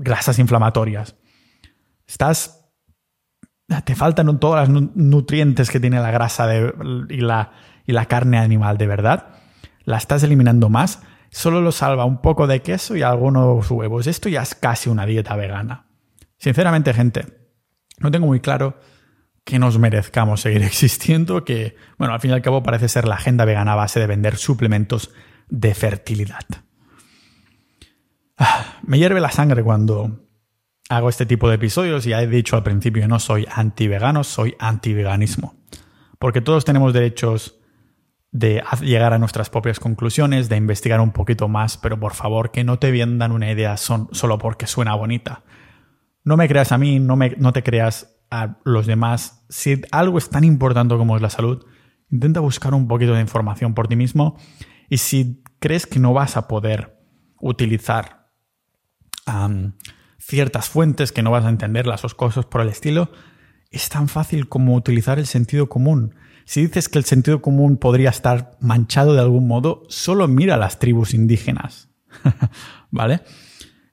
grasas 0.00 0.38
inflamatorias. 0.38 1.16
Estás... 2.06 2.68
Te 3.86 3.96
faltan 3.96 4.38
todos 4.38 4.68
los 4.68 4.94
nutrientes 4.94 5.70
que 5.70 5.80
tiene 5.80 6.00
la 6.00 6.10
grasa 6.10 6.46
y, 6.54 7.20
la, 7.20 7.52
y 7.86 7.92
la 7.92 8.04
carne 8.04 8.36
animal, 8.36 8.76
de 8.76 8.86
verdad. 8.86 9.28
La 9.84 9.96
estás 9.96 10.22
eliminando 10.22 10.68
más. 10.68 11.00
Solo 11.36 11.60
lo 11.60 11.70
salva 11.70 12.06
un 12.06 12.22
poco 12.22 12.46
de 12.46 12.62
queso 12.62 12.96
y 12.96 13.02
algunos 13.02 13.70
huevos. 13.70 14.06
Esto 14.06 14.30
ya 14.30 14.40
es 14.40 14.54
casi 14.54 14.88
una 14.88 15.04
dieta 15.04 15.36
vegana. 15.36 15.84
Sinceramente, 16.38 16.94
gente, 16.94 17.26
no 17.98 18.10
tengo 18.10 18.26
muy 18.26 18.40
claro 18.40 18.80
que 19.44 19.58
nos 19.58 19.78
merezcamos 19.78 20.40
seguir 20.40 20.62
existiendo, 20.62 21.44
que, 21.44 21.76
bueno, 21.98 22.14
al 22.14 22.20
fin 22.20 22.30
y 22.30 22.34
al 22.34 22.40
cabo 22.40 22.62
parece 22.62 22.88
ser 22.88 23.06
la 23.06 23.16
agenda 23.16 23.44
vegana 23.44 23.74
a 23.74 23.76
base 23.76 24.00
de 24.00 24.06
vender 24.06 24.38
suplementos 24.38 25.10
de 25.50 25.74
fertilidad. 25.74 26.46
Ah, 28.38 28.78
me 28.84 28.98
hierve 28.98 29.20
la 29.20 29.30
sangre 29.30 29.62
cuando 29.62 30.26
hago 30.88 31.10
este 31.10 31.26
tipo 31.26 31.50
de 31.50 31.56
episodios 31.56 32.06
y 32.06 32.10
ya 32.10 32.22
he 32.22 32.26
dicho 32.26 32.56
al 32.56 32.62
principio 32.62 33.06
no 33.08 33.18
soy 33.18 33.46
anti-vegano, 33.52 34.24
soy 34.24 34.56
anti-veganismo. 34.58 35.54
Porque 36.18 36.40
todos 36.40 36.64
tenemos 36.64 36.94
derechos 36.94 37.60
de 38.32 38.62
llegar 38.82 39.12
a 39.12 39.18
nuestras 39.18 39.50
propias 39.50 39.80
conclusiones, 39.80 40.48
de 40.48 40.56
investigar 40.56 41.00
un 41.00 41.12
poquito 41.12 41.48
más, 41.48 41.78
pero 41.78 41.98
por 41.98 42.14
favor 42.14 42.50
que 42.50 42.64
no 42.64 42.78
te 42.78 42.90
vendan 42.90 43.32
una 43.32 43.50
idea 43.50 43.76
solo 43.76 44.38
porque 44.38 44.66
suena 44.66 44.94
bonita. 44.94 45.44
No 46.24 46.36
me 46.36 46.48
creas 46.48 46.72
a 46.72 46.78
mí, 46.78 46.98
no, 46.98 47.16
me, 47.16 47.30
no 47.38 47.52
te 47.52 47.62
creas 47.62 48.16
a 48.30 48.58
los 48.64 48.86
demás, 48.86 49.44
si 49.48 49.80
algo 49.92 50.18
es 50.18 50.28
tan 50.28 50.44
importante 50.44 50.96
como 50.96 51.16
es 51.16 51.22
la 51.22 51.30
salud, 51.30 51.64
intenta 52.10 52.40
buscar 52.40 52.74
un 52.74 52.88
poquito 52.88 53.14
de 53.14 53.20
información 53.20 53.74
por 53.74 53.88
ti 53.88 53.96
mismo 53.96 54.36
y 54.88 54.98
si 54.98 55.42
crees 55.58 55.86
que 55.86 55.98
no 55.98 56.12
vas 56.12 56.36
a 56.36 56.48
poder 56.48 56.98
utilizar 57.40 58.26
ciertas 60.18 60.68
fuentes, 60.68 61.12
que 61.12 61.22
no 61.22 61.30
vas 61.30 61.44
a 61.44 61.48
entenderlas 61.48 62.04
o 62.04 62.08
cosas 62.16 62.46
por 62.46 62.60
el 62.60 62.68
estilo, 62.68 63.10
es 63.70 63.88
tan 63.88 64.08
fácil 64.08 64.48
como 64.48 64.74
utilizar 64.74 65.18
el 65.18 65.26
sentido 65.26 65.68
común. 65.68 66.14
Si 66.46 66.62
dices 66.62 66.88
que 66.88 66.98
el 66.98 67.04
sentido 67.04 67.42
común 67.42 67.76
podría 67.76 68.10
estar 68.10 68.52
manchado 68.60 69.14
de 69.14 69.20
algún 69.20 69.48
modo, 69.48 69.82
solo 69.88 70.28
mira 70.28 70.56
las 70.56 70.78
tribus 70.78 71.12
indígenas. 71.12 71.90
¿Vale? 72.90 73.22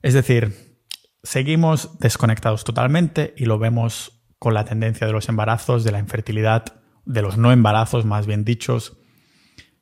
Es 0.03 0.13
decir, 0.13 0.77
seguimos 1.23 1.97
desconectados 1.97 2.63
totalmente 2.63 3.33
y 3.35 3.45
lo 3.45 3.57
vemos 3.57 4.23
con 4.37 4.53
la 4.53 4.65
tendencia 4.65 5.07
de 5.07 5.13
los 5.13 5.29
embarazos, 5.29 5.83
de 5.83 5.91
la 5.91 5.97
infertilidad, 5.97 6.81
de 7.05 7.23
los 7.23 7.39
no 7.39 7.51
embarazos, 7.51 8.05
más 8.05 8.27
bien 8.27 8.45
dichos, 8.45 8.97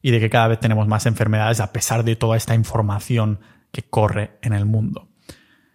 y 0.02 0.12
de 0.12 0.22
que 0.22 0.30
cada 0.30 0.48
vez 0.48 0.62
tenemos 0.62 0.88
más 0.88 1.06
enfermedades 1.06 1.60
a 1.60 1.74
pesar 1.74 2.06
de 2.06 2.16
toda 2.16 2.38
esta 2.38 2.56
información 2.56 3.42
que 3.74 3.84
corre 3.84 4.40
en 4.42 4.54
el 4.54 4.66
mundo. 4.66 5.10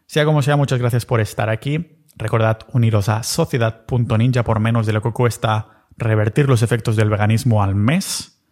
Sea 0.06 0.24
como 0.24 0.40
sea, 0.40 0.56
muchas 0.56 0.78
gracias 0.78 1.04
por 1.04 1.20
estar 1.20 1.50
aquí. 1.50 2.04
Recordad 2.16 2.60
uniros 2.72 3.10
a 3.10 3.22
sociedad.ninja 3.22 4.44
por 4.44 4.60
menos 4.60 4.86
de 4.86 4.94
lo 4.94 5.02
que 5.02 5.12
cuesta 5.12 5.75
revertir 5.96 6.48
los 6.48 6.62
efectos 6.62 6.96
del 6.96 7.10
veganismo 7.10 7.62
al 7.62 7.74
mes. 7.74 8.42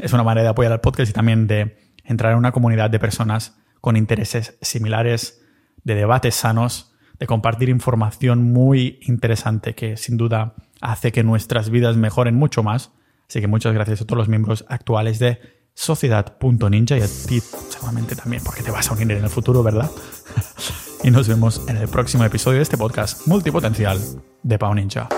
Es 0.00 0.12
una 0.12 0.22
manera 0.22 0.42
de 0.44 0.48
apoyar 0.50 0.72
al 0.72 0.80
podcast 0.80 1.10
y 1.10 1.12
también 1.12 1.46
de 1.46 1.78
entrar 2.04 2.32
en 2.32 2.38
una 2.38 2.52
comunidad 2.52 2.90
de 2.90 2.98
personas 2.98 3.56
con 3.80 3.96
intereses 3.96 4.58
similares, 4.60 5.42
de 5.84 5.94
debates 5.94 6.34
sanos 6.34 6.90
de 7.20 7.26
compartir 7.26 7.68
información 7.68 8.42
muy 8.42 8.98
interesante 9.02 9.74
que 9.74 9.96
sin 9.96 10.16
duda 10.16 10.54
hace 10.80 11.12
que 11.12 11.22
nuestras 11.22 11.70
vidas 11.70 11.96
mejoren 11.96 12.34
mucho 12.34 12.62
más. 12.62 12.92
Así 13.28 13.40
que 13.40 13.46
muchas 13.46 13.74
gracias 13.74 14.00
a 14.00 14.06
todos 14.06 14.18
los 14.18 14.28
miembros 14.28 14.64
actuales 14.68 15.20
de 15.20 15.38
Sociedad.ninja 15.74 16.98
y 16.98 17.02
a 17.02 17.06
ti 17.06 17.40
seguramente 17.68 18.16
también, 18.16 18.42
porque 18.42 18.62
te 18.62 18.70
vas 18.70 18.90
a 18.90 18.94
unir 18.94 19.12
en 19.12 19.22
el 19.22 19.30
futuro, 19.30 19.62
¿verdad? 19.62 19.88
y 21.04 21.10
nos 21.10 21.28
vemos 21.28 21.62
en 21.68 21.76
el 21.76 21.88
próximo 21.88 22.24
episodio 22.24 22.56
de 22.56 22.62
este 22.62 22.76
podcast 22.76 23.26
multipotencial 23.28 24.00
de 24.42 24.58
Pau 24.58 24.74
Ninja. 24.74 25.08